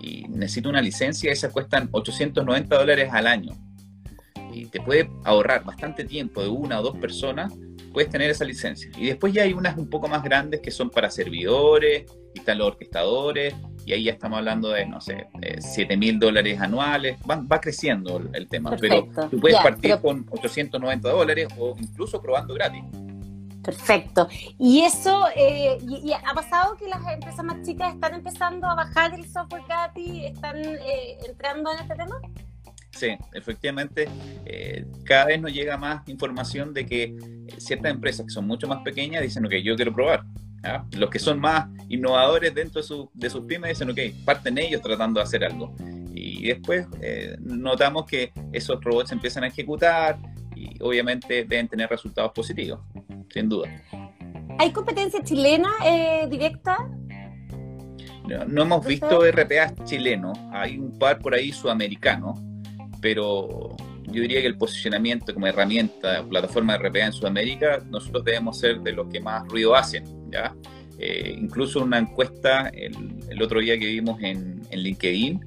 y 0.00 0.24
necesito 0.28 0.68
una 0.68 0.80
licencia, 0.80 1.32
esas 1.32 1.52
cuestan 1.52 1.88
890 1.90 2.78
dólares 2.78 3.10
al 3.12 3.26
año. 3.26 3.52
Y 4.52 4.66
te 4.66 4.80
puede 4.80 5.10
ahorrar 5.24 5.64
bastante 5.64 6.04
tiempo 6.04 6.42
de 6.42 6.48
una 6.48 6.80
o 6.80 6.82
dos 6.82 6.96
personas 6.96 7.52
puedes 7.96 8.10
tener 8.10 8.28
esa 8.28 8.44
licencia. 8.44 8.90
Y 8.98 9.06
después 9.06 9.32
ya 9.32 9.44
hay 9.44 9.54
unas 9.54 9.74
un 9.78 9.88
poco 9.88 10.06
más 10.06 10.22
grandes 10.22 10.60
que 10.60 10.70
son 10.70 10.90
para 10.90 11.10
servidores, 11.10 12.04
y 12.34 12.40
están 12.40 12.58
los 12.58 12.66
orquestadores, 12.66 13.54
y 13.86 13.94
ahí 13.94 14.04
ya 14.04 14.12
estamos 14.12 14.36
hablando 14.36 14.68
de, 14.68 14.84
no 14.84 15.00
sé, 15.00 15.28
7 15.58 15.96
mil 15.96 16.18
dólares 16.18 16.60
anuales, 16.60 17.16
va, 17.28 17.36
va, 17.36 17.58
creciendo 17.58 18.20
el 18.34 18.48
tema, 18.48 18.76
pero 18.78 19.08
tú 19.30 19.40
puedes 19.40 19.56
partir 19.60 19.98
con 20.02 20.26
890 20.28 21.08
dólares 21.08 21.48
o 21.56 21.74
incluso 21.80 22.20
probando 22.20 22.52
gratis. 22.52 22.84
Perfecto. 23.62 24.28
Y 24.58 24.82
eso, 24.82 25.24
eh, 25.34 25.78
y, 25.80 26.12
ha 26.12 26.34
pasado 26.34 26.76
que 26.76 26.88
las 26.88 27.00
empresas 27.10 27.46
más 27.46 27.62
chicas 27.62 27.94
están 27.94 28.12
empezando 28.12 28.66
a 28.66 28.74
bajar 28.74 29.14
el 29.14 29.26
software 29.26 29.62
gratis, 29.66 30.24
están 30.24 30.58
eh, 30.58 31.16
entrando 31.26 31.72
en 31.72 31.78
este 31.78 31.94
tema? 31.94 32.20
Sí, 32.96 33.08
efectivamente, 33.34 34.08
eh, 34.46 34.86
cada 35.04 35.26
vez 35.26 35.40
nos 35.40 35.52
llega 35.52 35.76
más 35.76 36.08
información 36.08 36.72
de 36.72 36.86
que 36.86 37.14
ciertas 37.58 37.92
empresas 37.92 38.24
que 38.24 38.32
son 38.32 38.46
mucho 38.46 38.66
más 38.66 38.82
pequeñas 38.82 39.22
dicen, 39.22 39.44
ok, 39.44 39.52
yo 39.62 39.76
quiero 39.76 39.92
probar. 39.92 40.24
Los 40.96 41.10
que 41.10 41.18
son 41.18 41.38
más 41.38 41.68
innovadores 41.88 42.54
dentro 42.54 42.80
de, 42.80 43.30
sus 43.30 43.44
pymes 43.44 43.70
dicen, 43.70 43.90
ok, 43.90 43.98
parten 44.24 44.58
ellos 44.58 44.80
tratando 44.82 45.20
de 45.20 45.24
hacer 45.24 45.44
algo. 45.44 45.74
Y 46.14 46.48
después 46.48 46.86
eh, 47.02 47.36
notamos 47.40 48.06
que 48.06 48.32
esos 48.52 48.82
robots 48.82 49.12
empiezan 49.12 49.44
a 49.44 49.48
ejecutar 49.48 50.18
y 50.56 50.82
obviamente 50.82 51.44
deben 51.44 51.68
tener 51.68 51.88
resultados 51.90 52.32
positivos, 52.32 52.80
sin 53.32 53.48
duda. 53.48 53.68
¿Hay 54.58 54.72
competencia 54.72 55.22
chilena 55.22 55.68
eh, 55.84 56.26
directa? 56.30 56.88
No, 58.48 58.62
hemos 58.62 58.84
visto 58.84 59.20
RPA 59.30 59.72
chilenos, 59.84 60.36
hay 60.50 60.78
un 60.78 60.98
par 60.98 61.20
por 61.20 61.34
ahí 61.34 61.52
sudamericanos, 61.52 62.40
pero 63.00 63.76
yo 64.04 64.22
diría 64.22 64.40
que 64.40 64.46
el 64.46 64.56
posicionamiento 64.56 65.34
como 65.34 65.46
herramienta, 65.46 66.24
plataforma 66.28 66.78
de 66.78 66.88
RPA 66.88 67.06
en 67.06 67.12
Sudamérica, 67.12 67.82
nosotros 67.90 68.24
debemos 68.24 68.58
ser 68.58 68.80
de 68.80 68.92
los 68.92 69.08
que 69.08 69.20
más 69.20 69.46
ruido 69.48 69.74
hacen, 69.74 70.04
¿ya? 70.30 70.54
Eh, 70.98 71.36
incluso 71.38 71.82
una 71.82 71.98
encuesta 71.98 72.68
el, 72.68 73.42
otro 73.42 73.60
día 73.60 73.78
que 73.78 73.86
vimos 73.86 74.18
en, 74.22 74.62
LinkedIn, 74.70 75.40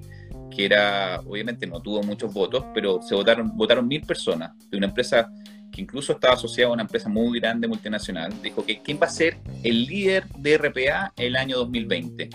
que 0.55 0.65
era, 0.65 1.21
obviamente 1.25 1.65
no 1.67 1.81
tuvo 1.81 2.03
muchos 2.03 2.33
votos, 2.33 2.65
pero 2.73 3.01
se 3.01 3.15
votaron, 3.15 3.55
votaron 3.55 3.88
mil 3.88 4.01
personas 4.01 4.51
de 4.69 4.77
una 4.77 4.88
empresa 4.88 5.31
que 5.71 5.81
incluso 5.81 6.13
estaba 6.13 6.33
asociada 6.33 6.69
a 6.69 6.73
una 6.73 6.81
empresa 6.83 7.09
muy 7.09 7.39
grande 7.39 7.67
multinacional, 7.67 8.33
dijo 8.41 8.65
que 8.65 8.81
quién 8.81 8.99
va 9.01 9.07
a 9.07 9.09
ser 9.09 9.38
el 9.63 9.85
líder 9.85 10.27
de 10.38 10.57
RPA 10.57 11.13
el 11.17 11.35
año 11.35 11.57
2020. 11.57 12.29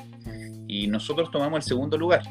Y 0.67 0.87
nosotros 0.87 1.31
tomamos 1.31 1.59
el 1.59 1.63
segundo 1.63 1.97
lugar, 1.99 2.23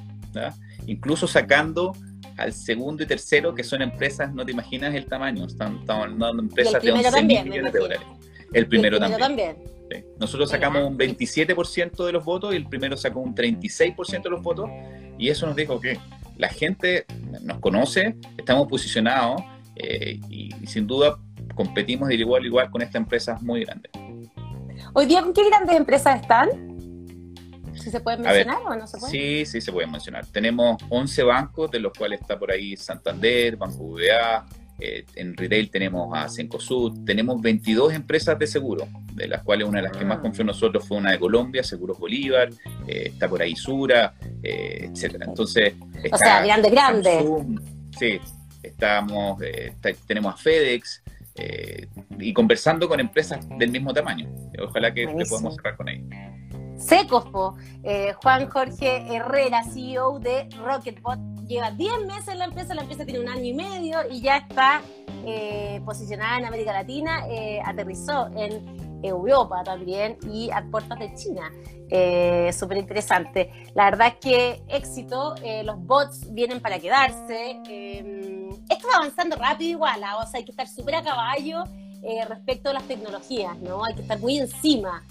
incluso 0.88 1.28
sacando 1.28 1.93
al 2.38 2.54
segundo 2.54 3.04
y 3.04 3.06
tercero, 3.06 3.54
que 3.54 3.63
son 3.63 3.82
empresas, 3.82 4.34
no 4.34 4.46
te 4.46 4.52
imaginas 4.52 4.93
el 4.96 5.06
tamaño, 5.06 5.46
estamos, 5.46 5.88
hablando 5.89 6.34
de 6.34 6.39
empresas 6.39 6.82
de 6.82 6.91
11 6.91 7.24
millones 7.24 7.74
de 7.74 7.80
dólares. 7.80 8.08
El 8.54 8.67
primero, 8.67 9.00
también. 9.00 9.58
Nosotros 10.19 10.50
sacamos 10.50 10.84
un 10.84 10.98
27% 10.98 12.06
de 12.06 12.12
los 12.12 12.26
votos 12.26 12.54
y 12.54 12.58
el 12.58 12.67
primero 12.67 12.98
sacó 12.98 13.19
un 13.19 13.36
36% 13.36 14.24
de 14.24 14.30
los 14.30 14.41
votos 14.41 14.69
y 15.17 15.30
eso 15.30 15.46
nos 15.46 15.56
dijo 15.56 15.80
que 15.80 16.00
la 16.38 16.50
gente 16.50 17.06
nos 17.41 17.60
conoce, 17.60 18.15
estamos 18.38 18.67
posicionados 18.67 19.41
eh, 19.76 20.19
y, 20.30 20.52
sin 20.65 20.88
duda 20.88 21.17
competimos 21.56 22.10
de 22.10 22.15
igual 22.15 22.43
a 22.43 22.46
igual 22.48 22.72
con 22.72 22.82
estas 22.82 22.96
empresas 22.96 23.41
muy 23.41 23.63
grandes. 23.65 23.91
Hoy 24.93 25.06
día, 25.06 25.22
¿con 25.22 25.34
qué 25.34 25.48
grandes 25.48 25.76
empresas 25.76 26.22
están? 26.22 26.73
¿Si 27.84 27.91
se 27.91 28.00
puede 28.00 28.17
mencionar 28.17 28.62
o 28.65 28.76
no 28.76 28.88
se 28.88 28.98
puede? 28.98 29.12
Sí, 29.12 29.46
sí 29.46 29.62
se 29.62 29.72
puede 29.72 29.88
mencionar. 29.88 30.26
Tenemos 30.28 30.82
11 30.89 31.24
bancos, 31.24 31.69
de 31.69 31.80
los 31.80 31.91
cuales 31.93 32.22
está 32.22 32.39
por 32.39 32.52
ahí 32.52 32.78
Santander, 32.78 33.58
Banco 33.58 33.91
VA, 33.91 34.46
eh, 34.80 35.06
en 35.15 35.38
retail 35.38 35.69
tenemos 35.69 36.10
a 36.17 36.28
Cencosud, 36.28 37.06
tenemos 37.06 37.41
22 37.41 37.93
empresas 37.93 38.38
de 38.39 38.48
seguro, 38.48 38.88
de 39.13 39.28
las 39.28 39.43
cuales 39.43 39.67
una 39.67 39.78
de 39.78 39.89
las 39.89 39.98
que 39.98 40.04
más 40.04 40.17
ah. 40.17 40.22
confió 40.22 40.43
nosotros 40.43 40.88
fue 40.88 40.98
una 40.98 41.12
de 41.12 41.19
Colombia, 41.19 41.63
Seguros 41.63 42.00
Bolívar, 42.00 42.50
eh, 42.88 43.04
está 43.08 43.30
por 43.30 43.41
ahí 43.41 43.56
Sura, 43.56 44.13
eh, 44.41 44.89
etcétera. 44.91 45.26
Entonces, 45.28 45.74
o 46.12 46.17
sea, 46.17 46.43
grande, 46.43 46.69
grande. 46.69 47.26
sí, 48.00 48.19
estamos, 48.63 49.41
tenemos 50.08 50.34
a 50.34 50.38
FedEx 50.38 51.04
y 52.19 52.34
conversando 52.34 52.88
con 52.88 53.00
empresas 53.00 53.48
del 53.58 53.72
mismo 53.72 53.93
tamaño. 53.93 54.30
Ojalá 54.60 54.93
que, 54.93 55.06
que 55.06 55.26
podamos 55.26 55.56
cerrar 55.56 55.76
con 55.78 55.89
ellos 55.89 56.08
secos, 56.78 57.26
po. 57.26 57.56
Eh, 57.84 58.14
Juan 58.22 58.50
Jorge 58.50 59.14
Herrera, 59.14 59.64
CEO 59.64 60.20
de 60.20 60.48
Rocketbot, 60.64 61.20
lleva 61.48 61.72
10 61.72 62.06
meses 62.06 62.30
en 62.30 62.40
la 62.40 62.46
empresa, 62.46 62.74
la 62.74 62.82
empresa 62.82 63.06
tiene 63.06 63.20
un 63.20 63.30
año 63.30 63.44
y 63.44 63.54
medio 63.54 64.00
y 64.10 64.22
ya 64.22 64.38
está 64.38 64.82
eh, 65.26 65.82
posicionada 65.86 66.40
en 66.40 66.46
América 66.46 66.74
Latina, 66.74 67.26
eh, 67.28 67.62
aterrizó 67.66 68.28
en 68.36 69.02
Europa 69.04 69.64
también 69.66 70.18
y 70.32 70.50
a 70.52 70.64
puertas 70.72 70.98
de 71.00 71.14
China. 71.16 71.52
Súper 72.54 72.78
interesante. 72.78 73.52
La 73.76 73.86
verdad 73.86 74.08
es 74.08 74.16
que 74.16 74.64
éxito, 74.68 75.36
los 75.64 75.86
bots 75.86 76.34
vienen 76.34 76.60
para 76.60 76.80
quedarse. 76.80 77.60
esto 78.70 78.88
va 78.88 78.96
avanzando 78.96 79.36
rápido 79.36 79.72
igual, 79.72 80.02
¿ah? 80.04 80.18
o 80.18 80.26
sea, 80.26 80.40
hay 80.40 80.46
que 80.46 80.52
estar 80.52 80.68
súper 80.68 80.96
a 80.96 81.04
caballo 81.04 81.66
respecto 82.28 82.70
a 82.70 82.74
las 82.74 82.84
tecnologías, 82.84 83.58
¿no? 83.60 83.84
Hay 83.84 83.94
que 83.94 84.02
estar 84.02 84.18
muy 84.20 84.40
encima 84.40 85.04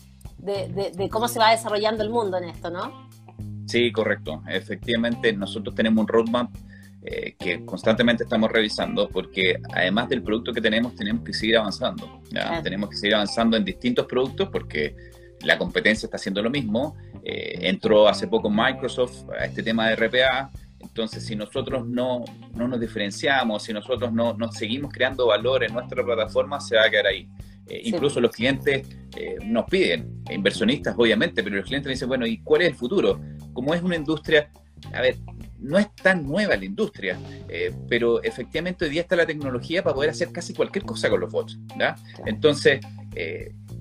de, 0.43 1.09
cómo 1.11 1.29
se 1.29 1.39
va 1.39 1.51
desarrollando 1.51 2.03
el 2.03 2.11
mundo 2.11 2.37
en 2.37 2.45
esto, 2.45 2.71
¿no? 2.71 3.09
Sí, 3.67 3.93
correcto. 3.93 4.43
Efectivamente, 4.49 5.33
nosotros 5.33 5.75
tenemos 5.75 6.03
un 6.03 6.09
roadmap 6.09 6.51
eh, 7.05 7.35
que 7.39 7.65
constantemente 7.65 8.25
estamos 8.25 8.51
revisando 8.51 9.09
porque 9.09 9.57
además 9.73 10.09
del 10.09 10.23
producto 10.23 10.53
que 10.53 10.61
tenemos, 10.61 10.95
tenemos 10.95 11.25
que 11.25 11.33
seguir 11.33 11.57
avanzando. 11.57 12.21
Tenemos 12.63 12.91
que 12.91 12.97
seguir 12.97 13.15
avanzando 13.15 13.57
en 13.57 13.65
distintos 13.65 14.07
productos 14.07 14.49
porque 14.51 14.95
la 15.43 15.59
competencia 15.59 16.07
está 16.07 16.17
haciendo 16.17 16.43
lo 16.43 16.51
mismo. 16.51 16.97
Eh, 17.25 17.69
entró 17.69 18.09
hace 18.09 18.27
poco 18.27 18.51
Microsoft 18.51 19.25
a 19.39 19.45
este 19.45 19.63
tema 19.63 19.89
de 19.89 19.97
RPA. 19.97 20.51
Entonces, 20.81 21.25
si 21.25 21.37
nosotros 21.37 21.87
no, 21.87 22.25
no 22.55 22.67
nos 22.67 22.81
diferenciamos, 22.81 23.63
si 23.63 23.73
nosotros 23.73 24.13
no, 24.13 24.35
no 24.35 24.51
seguimos 24.51 24.93
creando 24.93 25.29
valor 25.29 25.63
en 25.63 25.73
nuestra 25.73 26.05
plataforma, 26.05 26.61
se 26.61 26.77
va 26.77 26.83
a 26.87 26.91
quedar 26.91 27.07
ahí. 27.07 27.29
Eh, 27.69 27.83
incluso 27.85 28.21
los 28.21 28.33
clientes 28.33 28.87
eh, 29.17 29.37
nos 29.45 29.67
piden, 29.67 30.23
inversionistas 30.31 30.95
obviamente, 30.97 31.43
pero 31.43 31.57
los 31.57 31.67
clientes 31.67 31.91
dicen, 31.91 32.09
bueno, 32.09 32.27
¿y 32.27 32.39
cuál 32.39 32.63
es 32.63 32.69
el 32.69 32.75
futuro? 32.75 33.21
Como 33.53 33.75
es 33.75 33.83
una 33.83 33.97
industria, 33.97 34.51
a 34.93 35.01
ver, 35.01 35.17
no 35.59 35.79
es 35.79 35.95
tan 35.95 36.27
nueva 36.27 36.57
la 36.57 36.65
industria, 36.65 37.17
eh, 37.49 37.73
pero 37.89 38.23
efectivamente 38.23 38.85
hoy 38.85 38.91
día 38.91 39.03
está 39.03 39.15
la 39.15 39.27
tecnología 39.27 39.83
para 39.83 39.95
poder 39.95 40.11
hacer 40.11 40.33
casi 40.33 40.55
cualquier 40.55 40.85
cosa 40.85 41.09
con 41.09 41.21
los 41.21 41.31
bots. 41.31 41.59
¿verdad? 41.77 41.97
Entonces, 42.27 42.81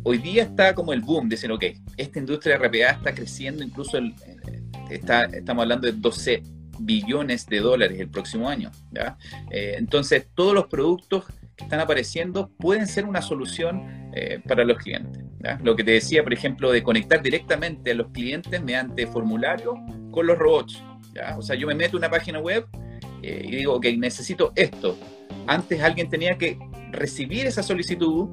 hoy 0.04 0.18
día 0.20 0.44
está 0.44 0.76
como 0.76 0.94
el 0.94 1.02
boom, 1.02 1.28
dicen, 1.28 1.52
ok, 1.52 1.64
esta 1.98 2.20
industria 2.20 2.60
de 2.60 2.68
RPA 2.68 2.92
está 2.92 3.16
creciendo, 3.16 3.64
incluso 3.64 3.98
está, 4.90 5.26
estamos 5.26 5.64
hablando 5.64 5.88
de 5.88 5.94
12 5.94 6.44
billones 6.80 7.48
de 7.48 7.60
dólares 7.60 8.00
el 8.00 8.10
próximo 8.10 8.48
año. 8.48 8.72
¿ya? 8.92 9.18
entonces, 9.50 10.28
todos 10.36 10.54
los 10.54 10.68
productos 10.68 11.26
están 11.64 11.80
apareciendo 11.80 12.50
pueden 12.58 12.88
ser 12.88 13.06
una 13.06 13.22
solución 13.22 14.12
eh, 14.14 14.40
para 14.48 14.64
los 14.64 14.78
clientes. 14.78 15.24
Lo 15.64 15.76
que 15.76 15.84
te 15.84 15.92
decía, 15.92 16.24
por 16.24 16.34
ejemplo, 16.34 16.72
de 16.72 16.84
conectar 16.84 17.22
directamente 17.22 17.92
a 17.92 17.96
los 17.96 18.10
clientes 18.10 18.62
mediante 18.62 19.08
formulario 19.08 19.74
con 20.12 20.28
los 20.28 20.38
robots. 20.38 20.84
O 21.38 21.42
sea, 21.42 21.56
yo 21.56 21.68
me 21.68 21.74
meto 21.74 21.98
en 21.98 22.04
una 22.04 22.10
página 22.10 22.40
web 22.40 22.68
eh, 23.24 23.42
y 23.44 23.56
digo, 23.56 23.74
ok, 23.74 23.86
necesito 23.98 24.52
esto. 24.56 24.98
Antes 25.48 25.82
alguien 25.82 26.10
tenía 26.10 26.38
que 26.38 26.60
recibir 26.92 27.48
esa 27.48 27.64
solicitud 27.64 28.30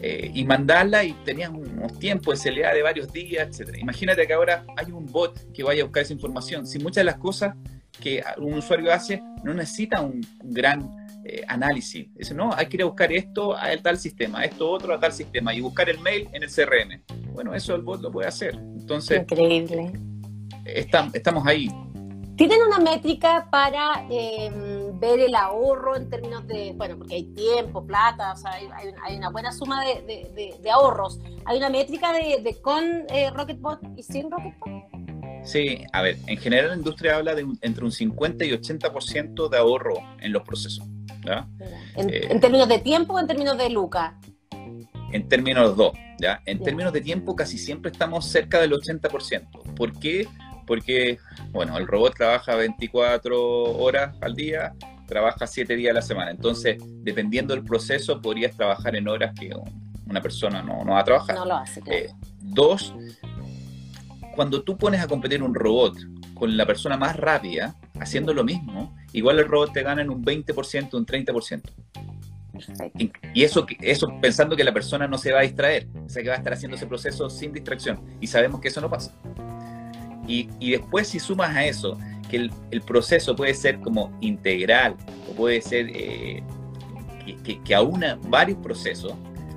eh, 0.00 0.30
y 0.34 0.44
mandarla 0.44 1.04
y 1.04 1.12
tenías 1.24 1.50
unos 1.50 1.98
tiempos 1.98 2.42
de 2.42 2.50
CLA 2.50 2.74
de 2.74 2.82
varios 2.82 3.12
días, 3.12 3.60
etc. 3.60 3.76
Imagínate 3.78 4.26
que 4.26 4.32
ahora 4.32 4.64
hay 4.76 4.92
un 4.92 5.06
bot 5.06 5.52
que 5.52 5.62
vaya 5.62 5.82
a 5.82 5.84
buscar 5.84 6.02
esa 6.02 6.12
información. 6.12 6.66
Si 6.66 6.78
muchas 6.78 6.96
de 6.96 7.04
las 7.04 7.16
cosas 7.16 7.54
que 8.00 8.22
un 8.38 8.54
usuario 8.54 8.92
hace 8.92 9.22
no 9.42 9.54
necesita 9.54 10.00
un 10.00 10.20
gran 10.42 10.90
eh, 11.24 11.42
análisis. 11.46 12.12
Dice, 12.14 12.34
no, 12.34 12.52
hay 12.54 12.66
que 12.66 12.76
ir 12.76 12.82
a 12.82 12.86
buscar 12.86 13.12
esto 13.12 13.56
a 13.56 13.76
tal 13.76 13.96
sistema, 13.96 14.44
esto 14.44 14.70
otro 14.70 14.94
a 14.94 15.00
tal 15.00 15.12
sistema 15.12 15.54
y 15.54 15.60
buscar 15.60 15.88
el 15.88 15.98
mail 16.00 16.28
en 16.32 16.42
el 16.42 16.50
CRM. 16.50 17.02
Bueno, 17.32 17.54
eso 17.54 17.74
el 17.74 17.82
bot 17.82 18.00
lo 18.00 18.10
puede 18.10 18.28
hacer. 18.28 18.54
Entonces, 18.54 19.20
increíble. 19.20 19.92
estamos 20.64 21.46
ahí. 21.46 21.68
¿Tienen 22.36 22.58
una 22.66 22.78
métrica 22.78 23.46
para 23.50 24.06
em, 24.10 24.98
ver 24.98 25.20
el 25.20 25.34
ahorro 25.34 25.96
en 25.96 26.08
términos 26.08 26.46
de, 26.46 26.72
bueno, 26.74 26.96
porque 26.96 27.16
hay 27.16 27.24
tiempo, 27.34 27.86
plata, 27.86 28.32
o 28.32 28.36
sea, 28.36 28.52
hay, 28.52 29.16
una 29.16 29.30
buena 29.30 29.52
suma 29.52 29.84
de, 29.84 30.70
ahorros. 30.72 31.20
¿Hay 31.44 31.58
una 31.58 31.68
métrica 31.68 32.12
de, 32.12 32.58
con 32.62 32.82
eh, 33.10 33.30
Rocketbot 33.30 33.80
y 33.96 34.02
sin 34.02 34.30
Rocketbot? 34.30 35.01
Sí, 35.44 35.84
a 35.92 36.02
ver, 36.02 36.18
en 36.26 36.38
general 36.38 36.68
la 36.68 36.76
industria 36.76 37.16
habla 37.16 37.34
de 37.34 37.46
entre 37.60 37.84
un 37.84 37.92
50 37.92 38.44
y 38.44 38.50
80% 38.50 39.48
de 39.48 39.58
ahorro 39.58 39.94
en 40.20 40.32
los 40.32 40.42
procesos. 40.42 40.86
Eh, 41.24 42.26
¿En, 42.30 42.40
términos 42.40 42.68
de 42.68 42.78
tiempo 42.78 43.14
o 43.14 43.18
en 43.18 43.26
términos 43.26 43.56
de 43.58 43.70
lucas? 43.70 44.14
En 45.12 45.28
términos 45.28 45.76
dos, 45.76 45.92
¿ya? 46.18 46.42
En 46.46 46.62
términos 46.62 46.92
de 46.92 47.00
tiempo 47.00 47.36
casi 47.36 47.58
siempre 47.58 47.90
estamos 47.92 48.26
cerca 48.26 48.60
del 48.60 48.72
80%. 48.72 49.74
¿Por 49.74 49.98
qué? 49.98 50.26
Porque, 50.66 51.18
bueno, 51.50 51.76
el 51.76 51.86
robot 51.86 52.14
trabaja 52.14 52.54
24 52.54 53.78
horas 53.78 54.16
al 54.20 54.34
día, 54.34 54.72
trabaja 55.06 55.46
7 55.46 55.76
días 55.76 55.90
a 55.90 55.94
la 55.94 56.02
semana. 56.02 56.30
Entonces, 56.30 56.82
dependiendo 57.02 57.54
del 57.54 57.64
proceso, 57.64 58.22
podrías 58.22 58.56
trabajar 58.56 58.96
en 58.96 59.08
horas 59.08 59.34
que 59.38 59.50
una 60.06 60.22
persona 60.22 60.62
no, 60.62 60.84
no 60.84 60.92
va 60.92 61.00
a 61.00 61.04
trabajar. 61.04 61.36
No 61.36 61.44
lo 61.44 61.56
hace, 61.56 61.82
eh, 61.86 62.10
dos, 62.40 62.94
cuando 64.34 64.62
tú 64.62 64.76
pones 64.76 65.00
a 65.00 65.06
competir 65.06 65.42
un 65.42 65.54
robot 65.54 65.96
con 66.34 66.56
la 66.56 66.66
persona 66.66 66.96
más 66.96 67.16
rápida, 67.16 67.76
haciendo 68.00 68.34
lo 68.34 68.44
mismo, 68.44 68.96
igual 69.12 69.38
el 69.38 69.46
robot 69.46 69.72
te 69.72 69.82
gana 69.82 70.02
en 70.02 70.10
un 70.10 70.24
20%, 70.24 70.94
un 70.94 71.06
30%. 71.06 71.62
Y 73.34 73.42
eso, 73.42 73.66
eso 73.80 74.08
pensando 74.20 74.56
que 74.56 74.64
la 74.64 74.72
persona 74.72 75.06
no 75.06 75.18
se 75.18 75.32
va 75.32 75.40
a 75.40 75.42
distraer, 75.42 75.88
o 76.04 76.08
sea 76.08 76.22
que 76.22 76.28
va 76.28 76.34
a 76.34 76.38
estar 76.38 76.52
haciendo 76.52 76.76
ese 76.76 76.86
proceso 76.86 77.30
sin 77.30 77.52
distracción. 77.52 78.00
Y 78.20 78.26
sabemos 78.26 78.60
que 78.60 78.68
eso 78.68 78.80
no 78.80 78.90
pasa. 78.90 79.12
Y, 80.26 80.70
después 80.70 81.08
si 81.08 81.18
sumas 81.18 81.54
a 81.54 81.64
eso 81.64 81.98
que 82.30 82.48
el, 82.70 82.80
proceso 82.82 83.34
puede 83.36 83.54
ser 83.54 83.80
como 83.80 84.16
integral 84.20 84.96
o 85.30 85.34
puede 85.34 85.60
ser 85.60 85.90
eh, 85.94 86.42
que, 87.44 87.60
que, 87.62 87.74
aúna 87.74 88.18
varios 88.28 88.58
procesos, 88.58 89.12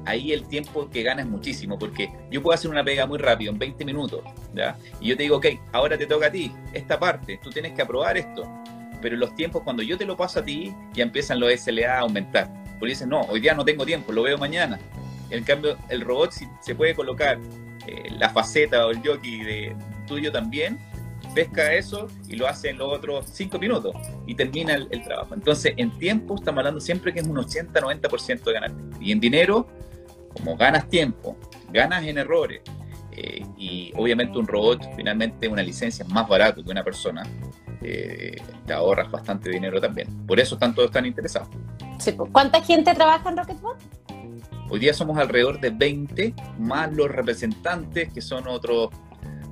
ahí 0.06 0.32
el 0.32 0.48
tiempo 0.48 0.90
que 0.90 1.04
gana 1.04 1.22
es 1.22 1.28
muchísimo, 1.28 1.78
porque 1.78 2.10
yo 2.32 2.42
puedo 2.42 2.56
hacer 2.56 2.70
una 2.72 2.84
pega 2.84 3.06
muy 3.06 3.18
rápido, 3.18 3.52
en 3.52 3.60
20 3.60 3.86
minutos, 3.86 4.22
¿ya? 4.54 4.78
Y 5.00 5.10
yo 5.10 5.18
te 5.18 5.24
digo, 5.24 5.38
ok, 5.38 5.48
ahora 5.74 5.98
te 5.98 6.06
toca 6.06 6.28
a 6.28 6.32
ti, 6.32 6.52
esta 6.74 7.00
parte, 7.00 7.40
tú 7.44 7.50
tienes 7.50 7.74
que 7.74 7.82
aprobar 7.82 8.18
esto. 8.18 8.48
Pero 9.02 9.18
los 9.18 9.36
tiempos, 9.36 9.64
cuando 9.64 9.84
yo 9.84 9.98
te 9.98 10.06
lo 10.06 10.16
paso 10.16 10.40
a 10.40 10.44
ti, 10.44 10.74
ya 10.94 11.04
empiezan 11.04 11.40
los 11.40 11.52
SLA 11.52 11.98
a 11.98 12.00
aumentar. 12.00 12.52
Porque 12.80 12.94
dices, 12.94 13.08
no, 13.08 13.22
hoy 13.22 13.40
día 13.40 13.54
no 13.54 13.64
tengo 13.64 13.86
tiempo, 13.86 14.12
lo 14.12 14.24
veo 14.24 14.38
mañana. 14.38 14.80
En 15.30 15.44
cambio, 15.44 15.78
el 15.90 16.02
robot 16.02 16.32
si 16.32 16.48
se 16.62 16.76
puede 16.76 16.96
colocar 16.96 17.40
eh, 17.88 18.10
la 18.18 18.30
faceta 18.30 18.86
o 18.86 18.92
el 18.92 18.98
jockey 19.06 19.44
de 19.44 19.76
tuyo 20.08 20.32
también, 20.32 20.80
pesca 21.34 21.74
eso 21.74 22.08
y 22.28 22.36
lo 22.36 22.48
hace 22.48 22.70
en 22.70 22.78
los 22.78 22.92
otros 22.92 23.26
cinco 23.32 23.60
minutos 23.60 23.94
y 24.26 24.36
termina 24.36 24.76
el, 24.76 25.04
trabajo. 25.04 25.36
Entonces, 25.36 25.74
en 25.78 25.92
tiempo 26.00 26.36
estamos 26.36 26.60
hablando 26.60 26.80
siempre 26.80 27.14
que 27.14 27.20
es 27.20 27.28
un 27.28 27.36
80-90% 27.36 28.44
de 28.44 28.54
ganar. 28.54 28.72
Y 29.00 29.12
en 29.12 29.20
dinero, 29.20 29.68
como 30.36 30.56
ganas 30.58 30.88
tiempo, 30.90 31.38
ganas 31.72 32.04
en 32.06 32.18
errores, 32.18 32.62
eh, 33.12 33.46
y 33.58 33.94
obviamente 33.96 34.38
un 34.38 34.48
robot, 34.48 34.82
finalmente 34.96 35.48
una 35.48 35.64
licencia 35.64 36.04
es 36.04 36.12
más 36.12 36.28
barato 36.28 36.64
que 36.64 36.72
una 36.72 36.84
persona, 36.84 37.24
eh, 37.82 38.36
te 38.66 38.74
ahorras 38.74 39.10
bastante 39.10 39.50
dinero 39.50 39.80
también. 39.80 40.26
Por 40.26 40.40
eso 40.40 40.56
están 40.56 40.76
todos 40.76 40.92
tan 40.92 41.06
interesados. 41.06 41.50
¿Cuánta 42.32 42.62
gente 42.62 42.94
trabaja 42.94 43.30
en 43.30 43.38
Rocketbot? 43.38 43.78
Hoy 44.70 44.80
día 44.80 44.94
somos 44.94 45.18
alrededor 45.18 45.60
de 45.60 45.70
20, 45.70 46.34
más 46.58 46.92
los 46.92 47.10
representantes, 47.10 48.12
que 48.12 48.22
son 48.22 48.48
otros, 48.48 48.90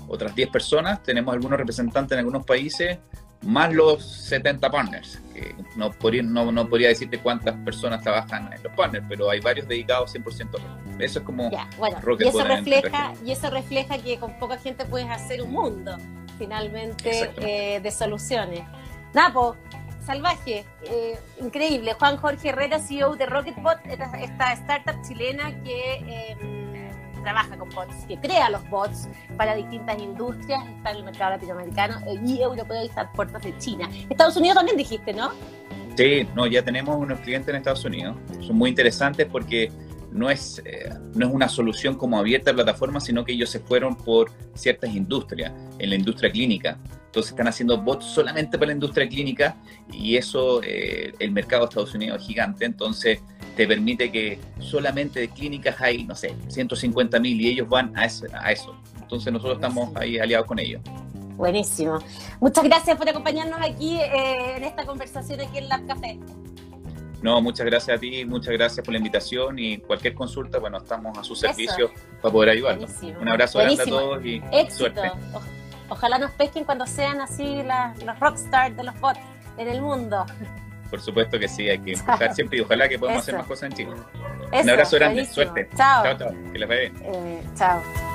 otras 0.08 0.36
10 0.36 0.50
personas. 0.50 1.04
Tenemos 1.04 1.34
algunos 1.34 1.58
representantes 1.58 2.14
en 2.14 2.20
algunos 2.20 2.46
países, 2.46 2.98
más 3.44 3.74
los 3.74 4.04
70 4.04 4.70
partners. 4.70 5.20
Que 5.34 5.56
no, 5.76 5.92
podría, 5.92 6.24
no, 6.24 6.52
no 6.52 6.68
podría 6.68 6.90
decirte 6.90 7.20
cuántas 7.20 7.56
personas 7.58 8.02
trabajan 8.02 8.52
en 8.54 8.62
los 8.64 8.72
partners, 8.74 9.06
pero 9.10 9.30
hay 9.30 9.40
varios 9.40 9.68
dedicados 9.68 10.14
100% 10.16 10.60
a 10.60 11.04
Eso 11.04 11.20
es 11.20 11.26
como 11.26 11.50
bueno, 11.78 11.98
y 12.20 12.28
eso 12.28 12.44
refleja 12.44 13.14
Y 13.26 13.32
eso 13.32 13.50
refleja 13.50 13.98
que 13.98 14.18
con 14.20 14.38
poca 14.40 14.58
gente 14.58 14.86
puedes 14.86 15.10
hacer 15.10 15.42
un 15.42 15.52
mundo, 15.52 15.98
finalmente, 16.38 17.32
eh, 17.38 17.80
de 17.80 17.92
soluciones. 17.92 18.62
Napo, 19.14 19.56
salvaje, 20.06 20.66
eh, 20.84 21.20
increíble. 21.42 21.94
Juan 21.94 22.18
Jorge 22.18 22.50
Herrera, 22.50 22.80
CEO 22.80 23.16
de 23.16 23.26
Rocketbot, 23.26 23.80
esta 23.86 24.54
startup 24.54 25.02
chilena 25.08 25.52
que 25.64 26.36
em, 26.40 26.63
trabaja 27.24 27.58
con 27.58 27.70
bots, 27.70 28.06
que 28.08 28.18
crea 28.18 28.50
los 28.50 28.68
bots 28.70 29.08
para 29.38 29.56
distintas 29.56 29.98
industrias, 30.00 30.64
está 30.78 30.92
en 30.92 30.98
el 30.98 31.04
mercado 31.04 31.32
latinoamericano 31.32 32.00
eh, 32.06 32.20
y 32.24 32.42
europeo 32.42 32.84
y 32.84 32.88
está 32.88 33.12
puertas 33.12 33.42
de 33.44 33.58
China. 33.58 33.90
Estados 34.10 34.36
Unidos 34.38 34.58
también 34.58 34.78
dijiste, 34.78 35.14
¿no? 35.14 35.32
Sí, 35.96 36.28
no, 36.36 36.48
ya 36.48 36.64
tenemos 36.64 36.96
unos 36.98 37.20
clientes 37.20 37.50
en 37.50 37.56
Estados 37.56 37.86
Unidos. 37.86 38.16
Son 38.42 38.56
muy 38.56 38.70
interesantes 38.70 39.28
porque 39.32 39.72
no 40.14 40.30
es, 40.30 40.62
eh, 40.66 40.90
no 41.16 41.28
es 41.28 41.34
una 41.34 41.50
solución 41.50 41.96
como 41.96 42.18
abierta 42.18 42.52
a 42.52 42.54
plataforma, 42.54 43.00
sino 43.00 43.26
que 43.26 43.34
ellos 43.34 43.50
se 43.50 43.60
fueron 43.60 43.96
por 43.96 44.32
ciertas 44.54 44.94
industrias, 44.96 45.52
en 45.80 45.90
la 45.90 45.96
industria 45.96 46.32
clínica. 46.32 46.78
Entonces 47.06 47.32
están 47.32 47.48
haciendo 47.48 47.80
bots 47.80 48.06
solamente 48.06 48.58
para 48.58 48.68
la 48.68 48.74
industria 48.74 49.08
clínica 49.08 49.56
y 49.92 50.16
eso, 50.18 50.62
eh, 50.64 51.14
el 51.20 51.32
mercado 51.32 51.64
de 51.64 51.70
Estados 51.70 51.94
Unidos 51.94 52.22
es 52.22 52.28
gigante, 52.28 52.66
entonces 52.66 53.20
te 53.56 53.68
permite 53.68 54.12
que 54.12 54.40
solamente 54.60 55.20
de 55.20 55.30
clínicas 55.30 55.80
hay, 55.80 56.06
no 56.06 56.16
sé, 56.16 56.36
150 56.48 57.20
mil 57.20 57.40
y 57.40 57.50
ellos 57.50 57.70
van 57.70 57.96
a 57.96 58.06
eso, 58.06 58.26
a 58.34 58.52
eso. 58.52 58.76
Entonces 59.00 59.32
nosotros 59.32 59.58
estamos 59.58 59.96
ahí 59.96 60.18
aliados 60.18 60.48
con 60.48 60.58
ellos. 60.58 60.82
Buenísimo. 61.36 62.00
Muchas 62.40 62.64
gracias 62.64 62.98
por 62.98 63.10
acompañarnos 63.10 63.60
aquí 63.62 63.98
eh, 63.98 64.58
en 64.58 64.64
esta 64.64 64.86
conversación 64.86 65.42
aquí 65.42 65.58
en 65.60 65.68
Lab 65.68 65.86
Café. 65.88 66.20
No, 67.24 67.42
muchas 67.42 67.66
gracias 67.66 67.98
a 67.98 68.00
ti, 68.00 68.26
muchas 68.26 68.54
gracias 68.54 68.86
por 68.86 68.92
la 68.92 68.98
invitación 68.98 69.58
y 69.58 69.78
cualquier 69.78 70.14
consulta, 70.14 70.60
bueno, 70.60 70.78
estamos 70.78 71.18
a 71.18 71.24
su 71.24 71.36
servicio 71.36 71.90
para 72.22 72.34
poder 72.34 72.50
ayudarnos. 72.50 72.92
Un 73.02 73.30
abrazo 73.30 73.60
grande 73.60 73.82
a 73.82 73.86
todos 73.86 74.26
y 74.26 74.42
suerte. 74.70 75.10
Ojalá 75.88 76.18
nos 76.20 76.32
pesquen 76.32 76.66
cuando 76.66 76.86
sean 76.86 77.22
así 77.22 77.62
los 78.06 78.20
rockstars 78.20 78.76
de 78.76 78.84
los 78.84 79.00
bots 79.00 79.20
en 79.58 79.70
el 79.70 79.82
mundo. 79.82 80.26
Por 80.90 81.02
supuesto 81.02 81.40
que 81.40 81.48
sí, 81.48 81.70
hay 81.70 81.80
que 81.80 81.94
empujar 81.94 82.36
siempre 82.36 82.58
y 82.58 82.62
ojalá 82.62 82.90
que 82.90 83.00
podamos 83.00 83.24
hacer 83.24 83.36
más 83.36 83.48
cosas 83.48 83.72
en 83.72 83.78
Chile. 83.78 83.92
Un 84.52 84.70
abrazo 84.70 84.98
grande, 84.98 85.26
suerte. 85.26 85.70
Chao. 85.78 86.04
Chao, 86.04 86.18
chao. 86.18 86.34
Que 86.52 86.60
les 86.60 86.70
vaya 86.70 86.82
bien. 86.82 86.94
Eh, 87.04 87.44
chao. 87.56 88.13